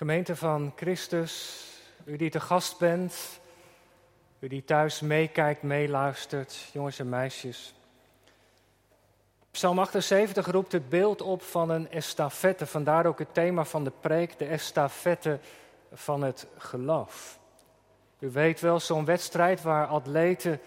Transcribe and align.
Gemeente 0.00 0.36
van 0.36 0.72
Christus, 0.76 1.64
u 2.04 2.16
die 2.16 2.30
te 2.30 2.40
gast 2.40 2.78
bent, 2.78 3.40
u 4.38 4.48
die 4.48 4.64
thuis 4.64 5.00
meekijkt, 5.00 5.62
meeluistert, 5.62 6.68
jongens 6.72 6.98
en 6.98 7.08
meisjes. 7.08 7.74
Psalm 9.50 9.78
78 9.78 10.46
roept 10.46 10.72
het 10.72 10.88
beeld 10.88 11.22
op 11.22 11.42
van 11.42 11.70
een 11.70 11.90
estafette, 11.90 12.66
vandaar 12.66 13.06
ook 13.06 13.18
het 13.18 13.34
thema 13.34 13.64
van 13.64 13.84
de 13.84 13.92
preek, 14.00 14.38
de 14.38 14.44
estafette 14.44 15.38
van 15.92 16.22
het 16.22 16.46
geloof. 16.58 17.38
U 18.18 18.30
weet 18.30 18.60
wel, 18.60 18.80
zo'n 18.80 19.04
wedstrijd 19.04 19.62
waar 19.62 19.86
atleten 19.86 20.60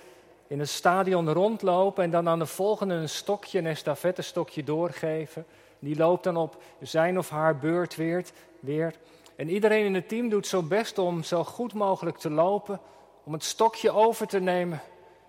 in 0.48 0.60
een 0.60 0.68
stadion 0.68 1.32
rondlopen 1.32 2.04
en 2.04 2.12
dan 2.12 2.28
aan 2.28 2.40
de 2.40 2.46
volgende 2.46 2.94
een 2.94 3.10
stokje, 3.10 3.58
een 3.58 3.68
estafettestokje 3.68 4.64
doorgeven. 4.64 5.46
Die 5.80 5.96
loopt 5.96 6.24
dan 6.24 6.38
op 6.38 6.62
zijn 6.82 7.18
of 7.18 7.30
haar 7.30 7.58
beurt 7.58 7.96
weer, 7.96 8.26
weer. 8.60 8.94
En 9.36 9.50
iedereen 9.50 9.86
in 9.86 9.94
het 9.94 10.08
team 10.08 10.30
doet 10.30 10.48
zo 10.48 10.62
best 10.62 10.98
om 10.98 11.24
zo 11.24 11.44
goed 11.44 11.74
mogelijk 11.74 12.18
te 12.18 12.30
lopen, 12.30 12.80
om 13.24 13.34
het 13.34 13.44
stokje 13.44 13.92
over 13.92 14.28
te 14.28 14.40
nemen 14.40 14.82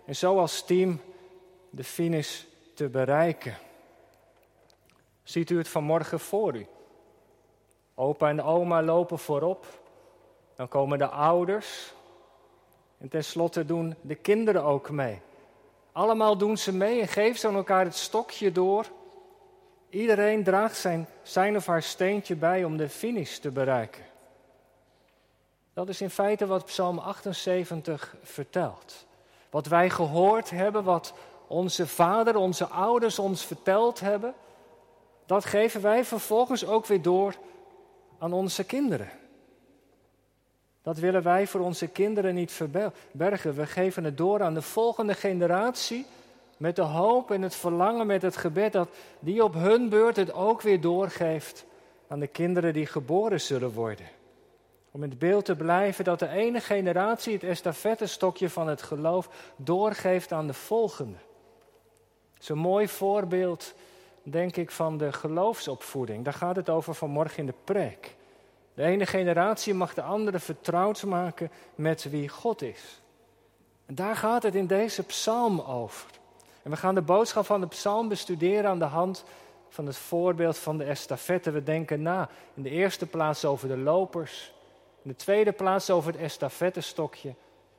en 0.07 0.17
zo 0.17 0.39
als 0.39 0.65
team 0.65 1.01
de 1.71 1.85
finish 1.85 2.43
te 2.75 2.89
bereiken. 2.89 3.57
Ziet 5.23 5.51
u 5.51 5.59
het 5.59 5.69
vanmorgen 5.69 6.21
voor 6.21 6.57
u? 6.57 6.67
Opa 7.95 8.29
en 8.29 8.43
oma 8.43 8.83
lopen 8.83 9.19
voorop, 9.19 9.67
dan 10.57 10.69
komen 10.69 10.99
de 10.99 11.09
ouders 11.09 11.93
en 12.99 13.09
tenslotte 13.09 13.65
doen 13.65 13.95
de 14.01 14.15
kinderen 14.15 14.63
ook 14.63 14.91
mee. 14.91 15.21
Allemaal 15.93 16.37
doen 16.37 16.57
ze 16.57 16.73
mee 16.73 17.01
en 17.01 17.09
geven 17.09 17.39
ze 17.39 17.49
aan 17.49 17.55
elkaar 17.55 17.85
het 17.85 17.97
stokje 17.97 18.53
door. 18.53 18.87
Iedereen 19.95 20.45
draagt 20.45 20.77
zijn, 20.77 21.07
zijn 21.23 21.57
of 21.57 21.67
haar 21.67 21.83
steentje 21.83 22.37
bij 22.37 22.65
om 22.65 22.77
de 22.77 22.89
finish 22.89 23.37
te 23.37 23.51
bereiken. 23.51 24.03
Dat 25.73 25.89
is 25.89 26.01
in 26.01 26.11
feite 26.11 26.47
wat 26.47 26.65
Psalm 26.65 26.99
78 26.99 28.17
vertelt. 28.23 29.07
Wat 29.51 29.67
wij 29.67 29.91
gehoord 29.91 30.51
hebben, 30.51 30.85
wat 30.85 31.15
onze 31.47 31.87
vader, 31.87 32.37
onze 32.37 32.67
ouders 32.67 33.19
ons 33.19 33.45
verteld 33.47 34.01
hebben, 34.01 34.35
dat 35.27 35.45
geven 35.45 35.81
wij 35.81 36.05
vervolgens 36.05 36.67
ook 36.67 36.87
weer 36.87 37.03
door 37.03 37.35
aan 38.19 38.33
onze 38.33 38.65
kinderen. 38.65 39.11
Dat 40.83 40.99
willen 40.99 41.23
wij 41.23 41.47
voor 41.47 41.61
onze 41.61 41.89
kinderen 41.89 42.35
niet 42.35 42.53
verbergen. 42.53 43.55
We 43.55 43.67
geven 43.67 44.05
het 44.05 44.17
door 44.17 44.43
aan 44.43 44.55
de 44.55 44.63
volgende 44.63 45.15
generatie 45.15 46.07
met 46.57 46.77
de 46.77 46.83
hoop 46.83 47.31
en 47.31 47.43
het 47.43 47.55
verlangen, 47.55 48.07
met 48.07 48.23
het 48.23 48.37
gebed 48.37 48.73
dat 48.73 48.89
die 49.19 49.45
op 49.45 49.55
hun 49.55 49.89
beurt 49.89 50.17
het 50.17 50.33
ook 50.33 50.63
weer 50.63 50.81
doorgeeft 50.81 51.65
aan 52.09 52.21
de 52.21 52.27
kinderen 52.27 52.73
die 52.73 52.87
geboren 52.87 53.41
zullen 53.41 53.73
worden. 53.73 54.07
Om 54.91 55.03
in 55.03 55.11
het 55.11 55.19
beeld 55.19 55.45
te 55.45 55.57
blijven 55.57 56.05
dat 56.05 56.19
de 56.19 56.29
ene 56.29 56.61
generatie 56.61 57.33
het 57.33 57.43
estafettestokje 57.43 58.51
van 58.51 58.69
het 58.69 58.83
geloof 58.83 59.53
doorgeeft 59.57 60.33
aan 60.33 60.47
de 60.47 60.55
volgende. 60.55 61.19
Het 62.35 62.43
is 62.43 62.49
een 62.49 62.59
mooi 62.59 62.89
voorbeeld, 62.89 63.75
denk 64.23 64.57
ik, 64.57 64.71
van 64.71 64.99
de 64.99 65.13
geloofsopvoeding. 65.13 66.25
Daar 66.25 66.33
gaat 66.33 66.57
het 66.57 66.69
over 66.69 66.95
vanmorgen 66.95 67.39
in 67.39 67.47
de 67.47 67.55
preek. 67.65 68.17
De 68.75 68.83
ene 68.83 69.07
generatie 69.07 69.75
mag 69.75 69.95
de 69.95 70.03
andere 70.03 70.39
vertrouwd 70.39 71.03
maken 71.03 71.51
met 71.75 72.11
wie 72.11 72.29
God 72.29 72.63
is. 72.63 73.03
En 73.87 73.95
daar 73.95 74.17
gaat 74.17 74.43
het 74.43 74.55
in 74.55 74.67
deze 74.67 75.03
psalm 75.03 75.61
over. 75.61 76.11
En 76.65 76.71
we 76.71 76.77
gaan 76.77 76.95
de 76.95 77.03
boodschap 77.03 77.47
van 77.47 77.61
de 77.61 77.67
psalm 77.67 78.09
bestuderen 78.09 78.71
aan 78.71 78.79
de 78.79 78.85
hand 78.85 79.25
van 79.69 79.87
het 79.87 79.97
voorbeeld 79.97 80.59
van 80.59 80.79
de 80.79 80.85
estafette. 80.85 81.51
We 81.51 81.63
denken 81.63 82.03
na 82.03 82.29
in 82.55 82.63
de 82.63 82.71
eerste 82.71 83.07
plaats 83.07 83.45
over 83.45 83.69
de 83.69 83.77
lopers, 83.77 84.53
in 85.03 85.11
de 85.11 85.17
tweede 85.17 85.53
plaats 85.53 85.91
over 85.91 86.13
het 86.13 86.21
estafettestokje 86.21 87.35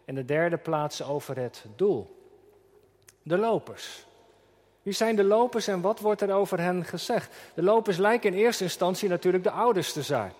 en 0.05 0.15
de 0.15 0.25
derde 0.25 0.57
plaats 0.57 1.03
over 1.03 1.37
het 1.37 1.65
doel. 1.75 2.15
De 3.23 3.37
lopers. 3.37 4.05
Wie 4.81 4.93
zijn 4.93 5.15
de 5.15 5.23
lopers 5.23 5.67
en 5.67 5.81
wat 5.81 5.99
wordt 5.99 6.21
er 6.21 6.33
over 6.33 6.59
hen 6.59 6.85
gezegd? 6.85 7.35
De 7.53 7.63
lopers 7.63 7.97
lijken 7.97 8.33
in 8.33 8.39
eerste 8.39 8.63
instantie 8.63 9.09
natuurlijk 9.09 9.43
de 9.43 9.51
ouders 9.51 9.93
te 9.93 10.01
zijn. 10.01 10.31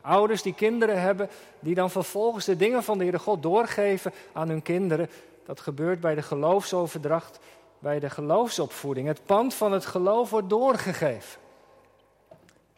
Ouders 0.00 0.42
die 0.42 0.54
kinderen 0.54 1.00
hebben, 1.00 1.28
die 1.60 1.74
dan 1.74 1.90
vervolgens 1.90 2.44
de 2.44 2.56
dingen 2.56 2.82
van 2.82 2.98
de 2.98 3.04
Heere 3.04 3.18
God 3.18 3.42
doorgeven 3.42 4.12
aan 4.32 4.48
hun 4.48 4.62
kinderen. 4.62 5.10
Dat 5.46 5.60
gebeurt 5.60 6.00
bij 6.00 6.14
de 6.14 6.22
geloofsoverdracht, 6.22 7.38
bij 7.84 8.00
de 8.00 8.10
geloofsopvoeding. 8.10 9.06
Het 9.06 9.24
pand 9.24 9.54
van 9.54 9.72
het 9.72 9.86
geloof 9.86 10.30
wordt 10.30 10.48
doorgegeven. 10.48 11.40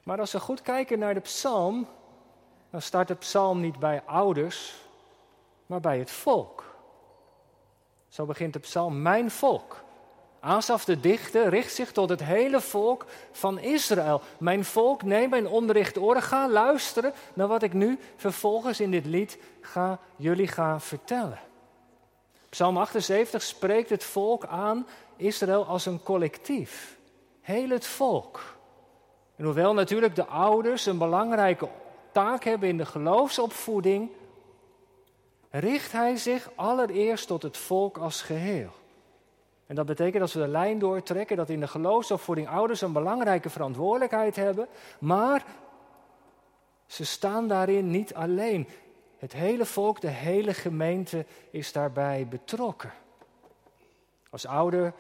Maar 0.03 0.21
als 0.21 0.33
we 0.33 0.41
goed 0.41 0.62
kijken 0.62 0.99
naar 0.99 1.15
de 1.15 1.21
psalm, 1.21 1.87
dan 2.71 2.83
start 2.83 3.09
de 3.09 3.15
psalm 3.15 3.61
niet 3.61 3.78
bij 3.78 4.03
ouders, 4.06 4.75
maar 5.66 5.81
bij 5.81 5.99
het 5.99 6.11
volk. 6.11 6.65
Zo 8.09 8.25
begint 8.25 8.53
de 8.53 8.59
psalm, 8.59 9.03
mijn 9.03 9.31
volk. 9.31 9.84
Asaf 10.41 10.84
de 10.84 11.00
dichter 11.00 11.49
richt 11.49 11.75
zich 11.75 11.93
tot 11.93 12.09
het 12.09 12.22
hele 12.22 12.61
volk 12.61 13.06
van 13.33 13.59
Israël. 13.59 14.21
Mijn 14.39 14.65
volk, 14.65 15.03
neem 15.03 15.31
mijn 15.31 15.49
onderricht 15.49 15.99
oren. 15.99 16.22
Ga 16.22 16.49
luisteren 16.49 17.12
naar 17.34 17.49
wat 17.49 17.62
ik 17.62 17.72
nu 17.72 17.99
vervolgens 18.16 18.81
in 18.81 18.91
dit 18.91 19.06
lied 19.06 19.39
ga, 19.61 19.99
jullie 20.16 20.49
ga 20.49 20.81
vertellen. 20.81 21.46
Psalm 22.56 22.77
78 22.77 23.43
spreekt 23.43 23.91
het 23.91 24.05
volk 24.05 24.47
aan, 24.47 24.87
Israël 25.17 25.67
als 25.67 25.87
een 25.87 26.03
collectief. 26.03 26.99
Heel 27.41 27.69
het 27.69 27.87
volk. 27.87 28.56
En 29.37 29.44
hoewel 29.44 29.75
natuurlijk 29.75 30.15
de 30.15 30.27
ouders 30.27 30.87
een 30.87 30.99
belangrijke 30.99 31.69
taak 32.12 32.45
hebben 32.45 32.69
in 32.69 32.77
de 32.77 32.87
geloofsopvoeding, 32.87 34.11
richt 35.50 35.93
hij 35.93 36.16
zich 36.16 36.50
allereerst 36.55 37.27
tot 37.27 37.43
het 37.43 37.56
volk 37.56 37.99
als 37.99 38.22
geheel. 38.22 38.71
En 39.66 39.75
dat 39.75 39.87
betekent 39.87 40.22
als 40.22 40.33
we 40.33 40.41
de 40.41 40.49
lijn 40.49 40.78
doortrekken 40.78 41.37
dat 41.37 41.49
in 41.49 41.61
de 41.61 41.69
geloofsopvoeding 41.69 42.49
ouders 42.49 42.81
een 42.81 42.93
belangrijke 42.93 43.50
verantwoordelijkheid 43.50 44.37
hebben, 44.37 44.69
maar 44.99 45.45
ze 46.87 47.05
staan 47.05 47.49
daarin 47.49 47.91
niet 47.91 48.15
alleen. 48.15 48.69
Het 49.19 49.32
hele 49.32 49.65
volk, 49.65 50.00
de 50.00 50.09
hele 50.09 50.54
gemeente 50.54 51.27
is 51.50 51.72
daarbij 51.72 52.27
betrokken. 52.31 52.93
Als 54.31 54.47
ouder 54.47 54.93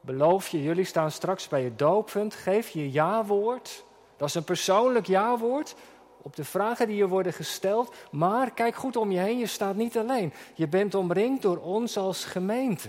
beloof 0.00 0.48
je, 0.48 0.62
jullie 0.62 0.84
staan 0.84 1.10
straks 1.10 1.48
bij 1.48 1.62
je 1.62 1.74
dooppunt, 1.74 2.34
geef 2.34 2.68
je 2.68 2.92
ja-woord. 2.92 3.84
Dat 4.16 4.28
is 4.28 4.34
een 4.34 4.44
persoonlijk 4.44 5.06
ja-woord 5.06 5.74
op 6.22 6.36
de 6.36 6.44
vragen 6.44 6.86
die 6.86 6.96
je 6.96 7.08
worden 7.08 7.32
gesteld. 7.32 7.94
Maar 8.10 8.50
kijk 8.50 8.74
goed 8.74 8.96
om 8.96 9.10
je 9.10 9.18
heen, 9.18 9.38
je 9.38 9.46
staat 9.46 9.76
niet 9.76 9.98
alleen. 9.98 10.32
Je 10.54 10.68
bent 10.68 10.94
omringd 10.94 11.42
door 11.42 11.58
ons 11.58 11.96
als 11.96 12.24
gemeente. 12.24 12.88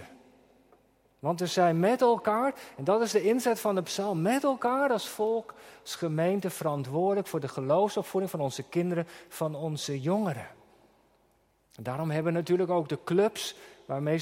Want 1.20 1.40
we 1.40 1.46
zijn 1.46 1.80
met 1.80 2.02
elkaar, 2.02 2.54
en 2.78 2.84
dat 2.84 3.02
is 3.02 3.12
de 3.12 3.24
inzet 3.24 3.60
van 3.60 3.76
de 3.76 3.82
psalm, 3.82 4.22
met 4.22 4.44
elkaar 4.44 4.90
als 4.92 5.10
volk, 5.10 5.54
als 5.82 5.96
gemeente 5.96 6.50
verantwoordelijk 6.50 7.28
voor 7.28 7.40
de 7.40 7.48
geloofsopvoeding 7.48 8.32
van 8.32 8.42
onze 8.42 8.64
kinderen, 8.64 9.08
van 9.28 9.56
onze 9.56 10.02
jongeren. 10.02 10.48
Daarom 11.82 12.10
hebben 12.10 12.34
we 12.34 12.40
natuurlijk 12.40 12.70
ook 12.70 12.90
de 12.90 13.00
clubs 13.04 13.56
waarmee 13.86 14.22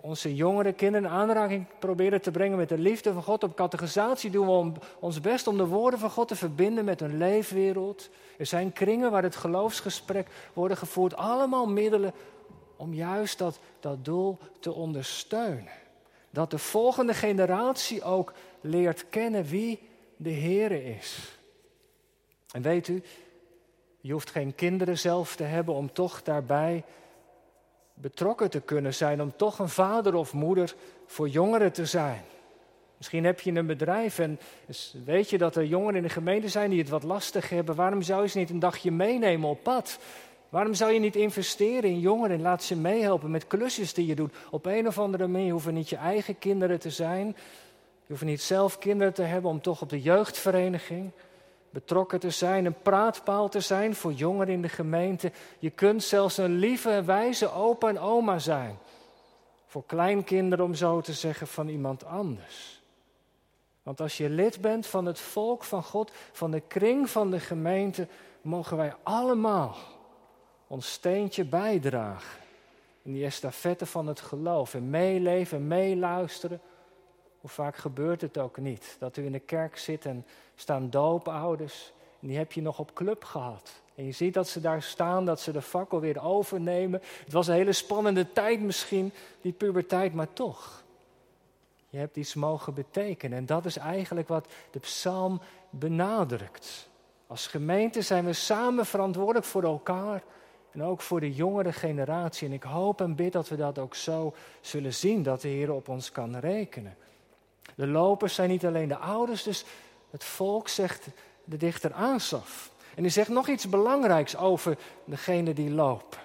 onze 0.00 0.34
jongere 0.34 0.72
kinderen 0.72 1.08
in 1.08 1.14
aanraking 1.14 1.66
proberen 1.78 2.22
te 2.22 2.30
brengen 2.30 2.56
met 2.56 2.68
de 2.68 2.78
liefde 2.78 3.12
van 3.12 3.22
God. 3.22 3.44
Op 3.44 3.56
categorisatie 3.56 4.30
doen 4.30 4.46
we 4.46 4.80
ons 4.98 5.20
best 5.20 5.46
om 5.46 5.56
de 5.56 5.66
woorden 5.66 6.00
van 6.00 6.10
God 6.10 6.28
te 6.28 6.36
verbinden 6.36 6.84
met 6.84 7.00
hun 7.00 7.18
leefwereld. 7.18 8.10
Er 8.38 8.46
zijn 8.46 8.72
kringen 8.72 9.10
waar 9.10 9.22
het 9.22 9.36
geloofsgesprek 9.36 10.28
wordt 10.52 10.78
gevoerd. 10.78 11.16
Allemaal 11.16 11.66
middelen 11.66 12.12
om 12.76 12.94
juist 12.94 13.38
dat, 13.38 13.58
dat 13.80 14.04
doel 14.04 14.38
te 14.60 14.72
ondersteunen. 14.72 15.72
Dat 16.30 16.50
de 16.50 16.58
volgende 16.58 17.14
generatie 17.14 18.02
ook 18.02 18.32
leert 18.60 19.08
kennen 19.08 19.44
wie 19.44 19.88
de 20.16 20.32
Heere 20.32 20.84
is. 20.84 21.38
En 22.52 22.62
weet 22.62 22.88
u, 22.88 23.02
je 24.00 24.12
hoeft 24.12 24.30
geen 24.30 24.54
kinderen 24.54 24.98
zelf 24.98 25.36
te 25.36 25.42
hebben 25.42 25.74
om 25.74 25.92
toch 25.92 26.22
daarbij 26.22 26.84
betrokken 27.94 28.50
te 28.50 28.60
kunnen 28.60 28.94
zijn, 28.94 29.22
om 29.22 29.36
toch 29.36 29.58
een 29.58 29.68
vader 29.68 30.14
of 30.14 30.32
moeder 30.32 30.74
voor 31.06 31.28
jongeren 31.28 31.72
te 31.72 31.86
zijn. 31.86 32.22
Misschien 32.96 33.24
heb 33.24 33.40
je 33.40 33.52
een 33.52 33.66
bedrijf 33.66 34.18
en 34.18 34.40
weet 35.04 35.30
je 35.30 35.38
dat 35.38 35.56
er 35.56 35.64
jongeren 35.64 35.96
in 35.96 36.02
de 36.02 36.08
gemeente 36.08 36.48
zijn 36.48 36.70
die 36.70 36.78
het 36.78 36.88
wat 36.88 37.02
lastig 37.02 37.48
hebben. 37.48 37.74
Waarom 37.74 38.02
zou 38.02 38.22
je 38.22 38.28
ze 38.28 38.38
niet 38.38 38.50
een 38.50 38.58
dagje 38.58 38.90
meenemen 38.90 39.48
op 39.48 39.62
pad? 39.62 39.98
Waarom 40.48 40.74
zou 40.74 40.92
je 40.92 41.00
niet 41.00 41.16
investeren 41.16 41.90
in 41.90 42.00
jongeren 42.00 42.36
en 42.36 42.42
laat 42.42 42.62
ze 42.62 42.76
meehelpen 42.76 43.30
met 43.30 43.46
klusjes 43.46 43.94
die 43.94 44.06
je 44.06 44.14
doet? 44.14 44.34
Op 44.50 44.66
een 44.66 44.86
of 44.86 44.98
andere 44.98 45.26
manier 45.26 45.52
hoeven 45.52 45.74
niet 45.74 45.88
je 45.88 45.96
eigen 45.96 46.38
kinderen 46.38 46.78
te 46.78 46.90
zijn. 46.90 47.26
Je 47.26 48.06
hoeft 48.06 48.22
niet 48.22 48.42
zelf 48.42 48.78
kinderen 48.78 49.14
te 49.14 49.22
hebben 49.22 49.50
om 49.50 49.60
toch 49.60 49.82
op 49.82 49.88
de 49.88 50.00
jeugdvereniging 50.00 51.10
betrokken 51.70 52.20
te 52.20 52.30
zijn, 52.30 52.64
een 52.64 52.82
praatpaal 52.82 53.48
te 53.48 53.60
zijn 53.60 53.94
voor 53.94 54.12
jongeren 54.12 54.54
in 54.54 54.62
de 54.62 54.68
gemeente. 54.68 55.32
Je 55.58 55.70
kunt 55.70 56.02
zelfs 56.02 56.36
een 56.36 56.58
lieve 56.58 56.90
en 56.90 57.04
wijze 57.04 57.52
opa 57.52 57.88
en 57.88 57.98
oma 57.98 58.38
zijn. 58.38 58.78
Voor 59.66 59.84
kleinkinderen, 59.86 60.64
om 60.64 60.74
zo 60.74 61.00
te 61.00 61.12
zeggen, 61.12 61.46
van 61.46 61.68
iemand 61.68 62.04
anders. 62.04 62.82
Want 63.82 64.00
als 64.00 64.16
je 64.16 64.30
lid 64.30 64.60
bent 64.60 64.86
van 64.86 65.06
het 65.06 65.20
volk 65.20 65.64
van 65.64 65.82
God, 65.82 66.12
van 66.32 66.50
de 66.50 66.60
kring 66.60 67.10
van 67.10 67.30
de 67.30 67.40
gemeente, 67.40 68.06
mogen 68.42 68.76
wij 68.76 68.94
allemaal 69.02 69.76
ons 70.66 70.92
steentje 70.92 71.44
bijdragen 71.44 72.40
in 73.02 73.12
die 73.12 73.24
estafette 73.24 73.86
van 73.86 74.06
het 74.06 74.20
geloof. 74.20 74.74
En 74.74 74.90
meeleven, 74.90 75.66
meeluisteren. 75.66 76.60
Hoe 77.40 77.50
vaak 77.50 77.76
gebeurt 77.76 78.20
het 78.20 78.38
ook 78.38 78.56
niet? 78.56 78.96
Dat 78.98 79.16
u 79.16 79.24
in 79.24 79.32
de 79.32 79.38
kerk 79.38 79.78
zit 79.78 80.04
en 80.04 80.26
staan 80.54 80.90
doopouders. 80.90 81.92
En 82.20 82.28
die 82.28 82.36
heb 82.36 82.52
je 82.52 82.62
nog 82.62 82.78
op 82.78 82.94
club 82.94 83.24
gehad. 83.24 83.82
En 83.94 84.04
je 84.04 84.12
ziet 84.12 84.34
dat 84.34 84.48
ze 84.48 84.60
daar 84.60 84.82
staan, 84.82 85.24
dat 85.24 85.40
ze 85.40 85.52
de 85.52 85.62
fakkel 85.62 86.00
weer 86.00 86.22
overnemen. 86.24 87.00
Het 87.24 87.32
was 87.32 87.46
een 87.46 87.54
hele 87.54 87.72
spannende 87.72 88.32
tijd 88.32 88.60
misschien, 88.60 89.12
die 89.40 89.52
puberteit, 89.52 90.14
maar 90.14 90.32
toch. 90.32 90.84
Je 91.88 91.98
hebt 91.98 92.16
iets 92.16 92.34
mogen 92.34 92.74
betekenen. 92.74 93.38
En 93.38 93.46
dat 93.46 93.64
is 93.64 93.76
eigenlijk 93.76 94.28
wat 94.28 94.52
de 94.70 94.78
psalm 94.78 95.40
benadrukt. 95.70 96.88
Als 97.26 97.46
gemeente 97.46 98.02
zijn 98.02 98.24
we 98.24 98.32
samen 98.32 98.86
verantwoordelijk 98.86 99.46
voor 99.46 99.62
elkaar 99.62 100.22
en 100.70 100.82
ook 100.82 101.00
voor 101.00 101.20
de 101.20 101.34
jongere 101.34 101.72
generatie. 101.72 102.48
En 102.48 102.54
ik 102.54 102.62
hoop 102.62 103.00
en 103.00 103.14
bid 103.14 103.32
dat 103.32 103.48
we 103.48 103.56
dat 103.56 103.78
ook 103.78 103.94
zo 103.94 104.34
zullen 104.60 104.94
zien, 104.94 105.22
dat 105.22 105.40
de 105.40 105.48
Heer 105.48 105.72
op 105.72 105.88
ons 105.88 106.12
kan 106.12 106.36
rekenen. 106.36 106.96
De 107.74 107.86
lopers 107.86 108.34
zijn 108.34 108.48
niet 108.48 108.66
alleen 108.66 108.88
de 108.88 108.96
ouders, 108.96 109.42
dus 109.42 109.64
het 110.10 110.24
volk 110.24 110.68
zegt 110.68 111.06
de 111.44 111.56
dichter 111.56 111.92
Asaf. 111.92 112.70
En 112.94 113.02
hij 113.02 113.12
zegt 113.12 113.28
nog 113.28 113.48
iets 113.48 113.68
belangrijks 113.68 114.36
over 114.36 114.78
degene 115.04 115.52
die 115.52 115.70
lopen. 115.70 116.18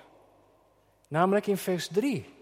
Namelijk 1.08 1.48
in 1.48 1.58
vers 1.58 1.88
3. 1.88 2.34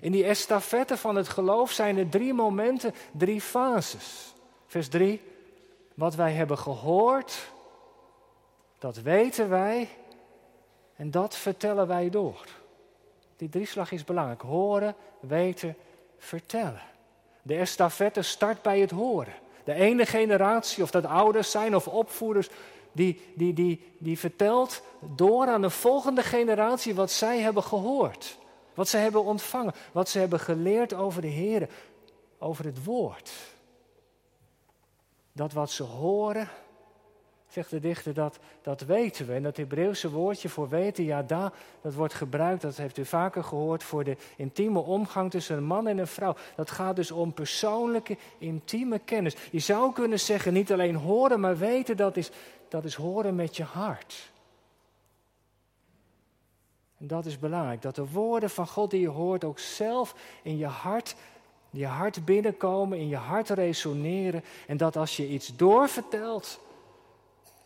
In 0.00 0.12
die 0.12 0.24
estafette 0.24 0.96
van 0.96 1.16
het 1.16 1.28
geloof 1.28 1.70
zijn 1.70 1.98
er 1.98 2.08
drie 2.08 2.34
momenten, 2.34 2.94
drie 3.12 3.40
fases. 3.40 4.34
Vers 4.66 4.88
3. 4.88 5.22
Wat 5.94 6.14
wij 6.14 6.32
hebben 6.32 6.58
gehoord, 6.58 7.50
dat 8.78 8.96
weten 8.96 9.48
wij 9.48 9.88
en 10.96 11.10
dat 11.10 11.36
vertellen 11.36 11.86
wij 11.86 12.10
door. 12.10 12.44
Die 13.36 13.48
drieslag 13.48 13.92
is 13.92 14.04
belangrijk. 14.04 14.40
Horen, 14.40 14.94
weten, 15.20 15.76
vertellen. 16.18 16.82
De 17.46 17.56
estafette 17.56 18.22
start 18.22 18.62
bij 18.62 18.80
het 18.80 18.90
horen. 18.90 19.34
De 19.64 19.74
ene 19.74 20.06
generatie, 20.06 20.82
of 20.82 20.90
dat 20.90 21.04
ouders 21.04 21.50
zijn 21.50 21.76
of 21.76 21.88
opvoeders, 21.88 22.48
die, 22.92 23.20
die, 23.34 23.52
die, 23.52 23.92
die 23.98 24.18
vertelt 24.18 24.82
door 25.00 25.46
aan 25.46 25.60
de 25.60 25.70
volgende 25.70 26.22
generatie 26.22 26.94
wat 26.94 27.10
zij 27.10 27.38
hebben 27.38 27.62
gehoord. 27.62 28.38
Wat 28.74 28.88
ze 28.88 28.96
hebben 28.96 29.24
ontvangen. 29.24 29.74
Wat 29.92 30.08
ze 30.08 30.18
hebben 30.18 30.40
geleerd 30.40 30.94
over 30.94 31.22
de 31.22 31.28
Heer. 31.28 31.68
Over 32.38 32.64
het 32.64 32.84
woord. 32.84 33.32
Dat 35.32 35.52
wat 35.52 35.70
ze 35.70 35.82
horen, 35.82 36.48
zegt 37.56 37.70
de 37.70 37.80
dichter, 37.80 38.14
dat, 38.14 38.38
dat 38.62 38.80
weten 38.80 39.26
we. 39.26 39.32
En 39.32 39.42
dat 39.42 39.56
Hebreeuwse 39.56 40.10
woordje 40.10 40.48
voor 40.48 40.68
weten, 40.68 41.04
ja, 41.04 41.22
da, 41.22 41.52
dat 41.80 41.94
wordt 41.94 42.14
gebruikt, 42.14 42.62
dat 42.62 42.76
heeft 42.76 42.98
u 42.98 43.04
vaker 43.04 43.44
gehoord, 43.44 43.82
voor 43.82 44.04
de 44.04 44.16
intieme 44.36 44.78
omgang 44.78 45.30
tussen 45.30 45.56
een 45.56 45.64
man 45.64 45.86
en 45.86 45.98
een 45.98 46.06
vrouw. 46.06 46.34
Dat 46.56 46.70
gaat 46.70 46.96
dus 46.96 47.10
om 47.10 47.32
persoonlijke, 47.32 48.16
intieme 48.38 48.98
kennis. 48.98 49.36
Je 49.50 49.58
zou 49.58 49.92
kunnen 49.92 50.20
zeggen, 50.20 50.52
niet 50.52 50.72
alleen 50.72 50.94
horen, 50.94 51.40
maar 51.40 51.58
weten, 51.58 51.96
dat 51.96 52.16
is, 52.16 52.30
dat 52.68 52.84
is 52.84 52.94
horen 52.94 53.34
met 53.34 53.56
je 53.56 53.64
hart. 53.64 54.30
En 56.98 57.06
dat 57.06 57.26
is 57.26 57.38
belangrijk, 57.38 57.82
dat 57.82 57.94
de 57.94 58.10
woorden 58.10 58.50
van 58.50 58.66
God 58.66 58.90
die 58.90 59.00
je 59.00 59.08
hoort 59.08 59.44
ook 59.44 59.58
zelf 59.58 60.14
in 60.42 60.56
je 60.56 60.66
hart, 60.66 61.16
je 61.70 61.86
hart 61.86 62.24
binnenkomen, 62.24 62.98
in 62.98 63.08
je 63.08 63.16
hart 63.16 63.48
resoneren. 63.48 64.44
En 64.66 64.76
dat 64.76 64.96
als 64.96 65.16
je 65.16 65.28
iets 65.28 65.56
doorvertelt, 65.56 66.64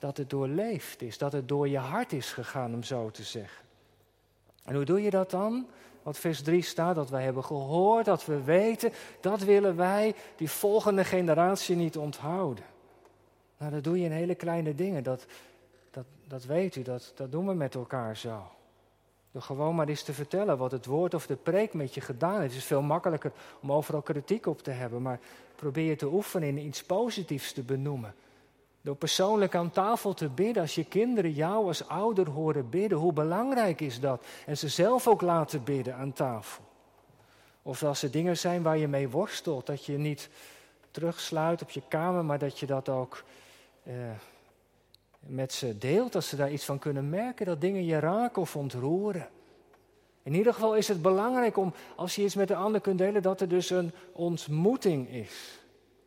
dat 0.00 0.16
het 0.16 0.30
doorleefd 0.30 1.02
is, 1.02 1.18
dat 1.18 1.32
het 1.32 1.48
door 1.48 1.68
je 1.68 1.78
hart 1.78 2.12
is 2.12 2.32
gegaan, 2.32 2.74
om 2.74 2.82
zo 2.82 3.10
te 3.10 3.22
zeggen. 3.22 3.64
En 4.64 4.74
hoe 4.74 4.84
doe 4.84 5.02
je 5.02 5.10
dat 5.10 5.30
dan? 5.30 5.66
Wat 6.02 6.18
vers 6.18 6.42
3 6.42 6.62
staat, 6.62 6.94
dat 6.94 7.10
wij 7.10 7.22
hebben 7.22 7.44
gehoord, 7.44 8.04
dat 8.04 8.24
we 8.24 8.42
weten, 8.42 8.92
dat 9.20 9.40
willen 9.40 9.76
wij 9.76 10.14
die 10.36 10.50
volgende 10.50 11.04
generatie 11.04 11.76
niet 11.76 11.96
onthouden. 11.96 12.64
Nou, 13.58 13.72
dat 13.72 13.84
doe 13.84 13.98
je 13.98 14.04
in 14.04 14.12
hele 14.12 14.34
kleine 14.34 14.74
dingen, 14.74 15.02
dat, 15.02 15.26
dat, 15.90 16.04
dat 16.24 16.44
weet 16.44 16.76
u, 16.76 16.82
dat, 16.82 17.12
dat 17.14 17.32
doen 17.32 17.46
we 17.46 17.54
met 17.54 17.74
elkaar 17.74 18.16
zo. 18.16 18.42
Door 19.30 19.42
gewoon 19.42 19.74
maar 19.74 19.88
eens 19.88 20.02
te 20.02 20.12
vertellen 20.12 20.58
wat 20.58 20.70
het 20.70 20.86
woord 20.86 21.14
of 21.14 21.26
de 21.26 21.36
preek 21.36 21.74
met 21.74 21.94
je 21.94 22.00
gedaan 22.00 22.40
heeft. 22.40 22.52
Het 22.52 22.60
is 22.60 22.64
veel 22.64 22.82
makkelijker 22.82 23.32
om 23.60 23.72
overal 23.72 24.02
kritiek 24.02 24.46
op 24.46 24.62
te 24.62 24.70
hebben, 24.70 25.02
maar 25.02 25.20
probeer 25.56 25.98
te 25.98 26.12
oefenen 26.12 26.48
in 26.48 26.66
iets 26.66 26.82
positiefs 26.82 27.52
te 27.52 27.62
benoemen. 27.62 28.14
Door 28.82 28.94
persoonlijk 28.94 29.54
aan 29.54 29.70
tafel 29.70 30.14
te 30.14 30.28
bidden, 30.28 30.62
als 30.62 30.74
je 30.74 30.84
kinderen 30.84 31.32
jou 31.32 31.66
als 31.66 31.88
ouder 31.88 32.30
horen 32.30 32.68
bidden, 32.68 32.98
hoe 32.98 33.12
belangrijk 33.12 33.80
is 33.80 34.00
dat? 34.00 34.24
En 34.46 34.58
ze 34.58 34.68
zelf 34.68 35.08
ook 35.08 35.20
laten 35.20 35.64
bidden 35.64 35.94
aan 35.94 36.12
tafel. 36.12 36.64
Of 37.62 37.82
als 37.82 38.02
er 38.02 38.10
dingen 38.10 38.36
zijn 38.36 38.62
waar 38.62 38.78
je 38.78 38.88
mee 38.88 39.08
worstelt, 39.08 39.66
dat 39.66 39.84
je 39.84 39.98
niet 39.98 40.28
terugsluit 40.90 41.62
op 41.62 41.70
je 41.70 41.82
kamer, 41.88 42.24
maar 42.24 42.38
dat 42.38 42.58
je 42.58 42.66
dat 42.66 42.88
ook 42.88 43.24
eh, 43.82 43.94
met 45.20 45.52
ze 45.52 45.78
deelt, 45.78 46.14
als 46.14 46.28
ze 46.28 46.36
daar 46.36 46.52
iets 46.52 46.64
van 46.64 46.78
kunnen 46.78 47.08
merken, 47.08 47.46
dat 47.46 47.60
dingen 47.60 47.84
je 47.84 47.98
raken 47.98 48.42
of 48.42 48.56
ontroeren. 48.56 49.28
In 50.22 50.34
ieder 50.34 50.54
geval 50.54 50.76
is 50.76 50.88
het 50.88 51.02
belangrijk 51.02 51.56
om, 51.56 51.74
als 51.96 52.16
je 52.16 52.22
iets 52.22 52.34
met 52.34 52.48
de 52.48 52.54
ander 52.54 52.80
kunt 52.80 52.98
delen, 52.98 53.22
dat 53.22 53.40
er 53.40 53.48
dus 53.48 53.70
een 53.70 53.92
ontmoeting 54.12 55.08
is. 55.08 55.59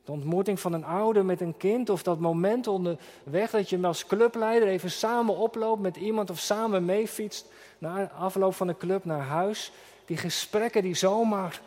De 0.05 0.11
ontmoeting 0.11 0.59
van 0.59 0.73
een 0.73 0.85
ouder 0.85 1.25
met 1.25 1.41
een 1.41 1.57
kind 1.57 1.89
of 1.89 2.03
dat 2.03 2.19
moment 2.19 2.67
onderweg 2.67 3.49
dat 3.51 3.69
je 3.69 3.79
als 3.81 4.05
clubleider 4.05 4.67
even 4.67 4.91
samen 4.91 5.37
oploopt 5.37 5.81
met 5.81 5.95
iemand 5.95 6.29
of 6.29 6.39
samen 6.39 6.85
meefietst 6.85 7.45
na 7.77 8.11
afloop 8.11 8.53
van 8.53 8.67
de 8.67 8.77
club 8.77 9.05
naar 9.05 9.21
huis. 9.21 9.71
Die 10.05 10.17
gesprekken 10.17 10.81
die 10.81 10.95
zomaar 10.95 11.61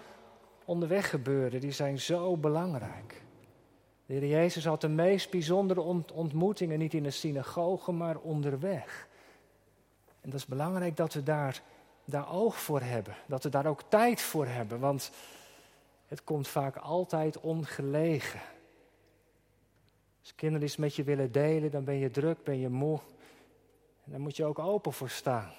onderweg 0.64 1.10
gebeuren, 1.10 1.60
die 1.60 1.72
zijn 1.72 2.00
zo 2.00 2.36
belangrijk. 2.36 3.22
De 4.06 4.14
Heer 4.14 4.26
Jezus 4.26 4.64
had 4.64 4.80
de 4.80 4.88
meest 4.88 5.30
bijzondere 5.30 5.80
ontmoetingen 6.14 6.78
niet 6.78 6.94
in 6.94 7.02
de 7.02 7.10
synagoge, 7.10 7.92
maar 7.92 8.16
onderweg. 8.18 9.08
En 10.20 10.30
dat 10.30 10.40
is 10.40 10.46
belangrijk 10.46 10.96
dat 10.96 11.14
we 11.14 11.22
daar, 11.22 11.62
daar 12.04 12.32
oog 12.32 12.56
voor 12.60 12.80
hebben, 12.80 13.14
dat 13.26 13.42
we 13.42 13.48
daar 13.48 13.66
ook 13.66 13.82
tijd 13.88 14.20
voor 14.20 14.46
hebben, 14.46 14.80
want 14.80 15.10
het 16.06 16.24
komt 16.24 16.48
vaak 16.48 16.76
altijd 16.76 17.40
ongelegen. 17.40 18.40
Als 20.20 20.34
kinderen 20.34 20.66
iets 20.66 20.76
met 20.76 20.94
je 20.94 21.04
willen 21.04 21.32
delen, 21.32 21.70
dan 21.70 21.84
ben 21.84 21.94
je 21.94 22.10
druk, 22.10 22.44
ben 22.44 22.58
je 22.58 22.68
moe. 22.68 22.98
En 24.04 24.10
daar 24.10 24.20
moet 24.20 24.36
je 24.36 24.44
ook 24.44 24.58
open 24.58 24.92
voor 24.92 25.10
staan. 25.10 25.52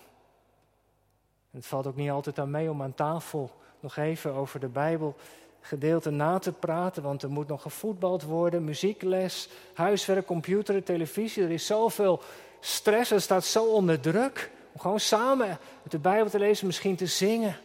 Het 1.51 1.65
valt 1.65 1.88
ook 1.88 1.95
niet 1.95 2.10
altijd 2.10 2.39
aan 2.39 2.51
mee 2.51 2.69
om 2.69 2.81
aan 2.81 2.93
tafel 2.93 3.51
nog 3.79 3.98
even 3.98 4.33
over 4.33 4.60
de 4.60 4.67
Bijbel 4.67 5.15
gedeelte 5.60 6.10
na 6.10 6.39
te 6.39 6.51
praten, 6.51 7.03
want 7.03 7.24
er 7.24 7.29
moet 7.29 7.48
nog 7.48 7.62
gevoetbald 7.62 8.24
worden, 8.24 8.63
muziekles, 8.63 9.50
huiswerk, 9.74 10.25
computer, 10.25 10.83
televisie. 10.83 11.43
Er 11.43 11.51
is 11.51 11.65
zoveel 11.65 12.22
stress, 12.60 13.12
er 13.12 13.22
staat 13.22 13.45
zo 13.45 13.65
onder 13.65 14.00
druk. 14.00 14.51
Om 14.72 14.79
gewoon 14.79 15.00
samen 15.00 15.57
de 15.89 16.00
Bijbel 16.00 16.29
te 16.29 16.39
lezen, 16.39 16.67
misschien 16.67 16.95
te 16.95 17.05
zingen. 17.05 17.55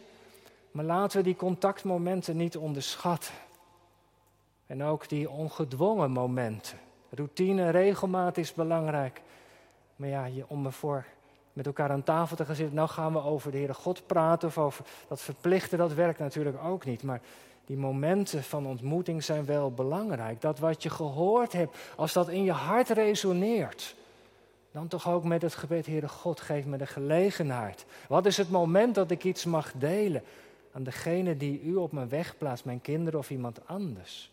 Maar 0.73 0.85
laten 0.85 1.17
we 1.17 1.23
die 1.23 1.35
contactmomenten 1.35 2.37
niet 2.37 2.57
onderschatten. 2.57 3.33
En 4.65 4.83
ook 4.83 5.09
die 5.09 5.29
ongedwongen 5.29 6.11
momenten. 6.11 6.77
Routine, 7.09 7.69
regelmaat 7.69 8.37
is 8.37 8.53
belangrijk. 8.53 9.21
Maar 9.95 10.09
ja, 10.09 10.27
om 10.47 10.65
ervoor 10.65 11.05
met 11.53 11.65
elkaar 11.65 11.89
aan 11.89 12.03
tafel 12.03 12.35
te 12.35 12.45
gaan 12.45 12.55
zitten. 12.55 12.75
Nou 12.75 12.89
gaan 12.89 13.13
we 13.13 13.23
over 13.23 13.51
de 13.51 13.57
Heere 13.57 13.73
God 13.73 14.07
praten 14.07 14.47
of 14.47 14.57
over 14.57 14.85
dat 15.07 15.21
verplichten, 15.21 15.77
dat 15.77 15.93
werkt 15.93 16.19
natuurlijk 16.19 16.63
ook 16.63 16.85
niet. 16.85 17.03
Maar 17.03 17.21
die 17.65 17.77
momenten 17.77 18.43
van 18.43 18.65
ontmoeting 18.65 19.23
zijn 19.23 19.45
wel 19.45 19.71
belangrijk. 19.71 20.41
Dat 20.41 20.59
wat 20.59 20.83
je 20.83 20.89
gehoord 20.89 21.53
hebt, 21.53 21.77
als 21.95 22.13
dat 22.13 22.29
in 22.29 22.43
je 22.43 22.51
hart 22.51 22.89
resoneert, 22.89 23.95
dan 24.71 24.87
toch 24.87 25.09
ook 25.09 25.23
met 25.23 25.41
het 25.41 25.55
gebed, 25.55 25.85
Heere 25.85 26.07
God, 26.07 26.41
geef 26.41 26.65
me 26.65 26.77
de 26.77 26.85
gelegenheid. 26.85 27.85
Wat 28.07 28.25
is 28.25 28.37
het 28.37 28.49
moment 28.49 28.95
dat 28.95 29.11
ik 29.11 29.23
iets 29.23 29.45
mag 29.45 29.71
delen 29.75 30.23
aan 30.73 30.83
degene 30.83 31.37
die 31.37 31.61
u 31.61 31.75
op 31.75 31.91
mijn 31.91 32.09
weg 32.09 32.37
plaatst, 32.37 32.65
mijn 32.65 32.81
kinderen 32.81 33.19
of 33.19 33.29
iemand 33.29 33.67
anders? 33.67 34.31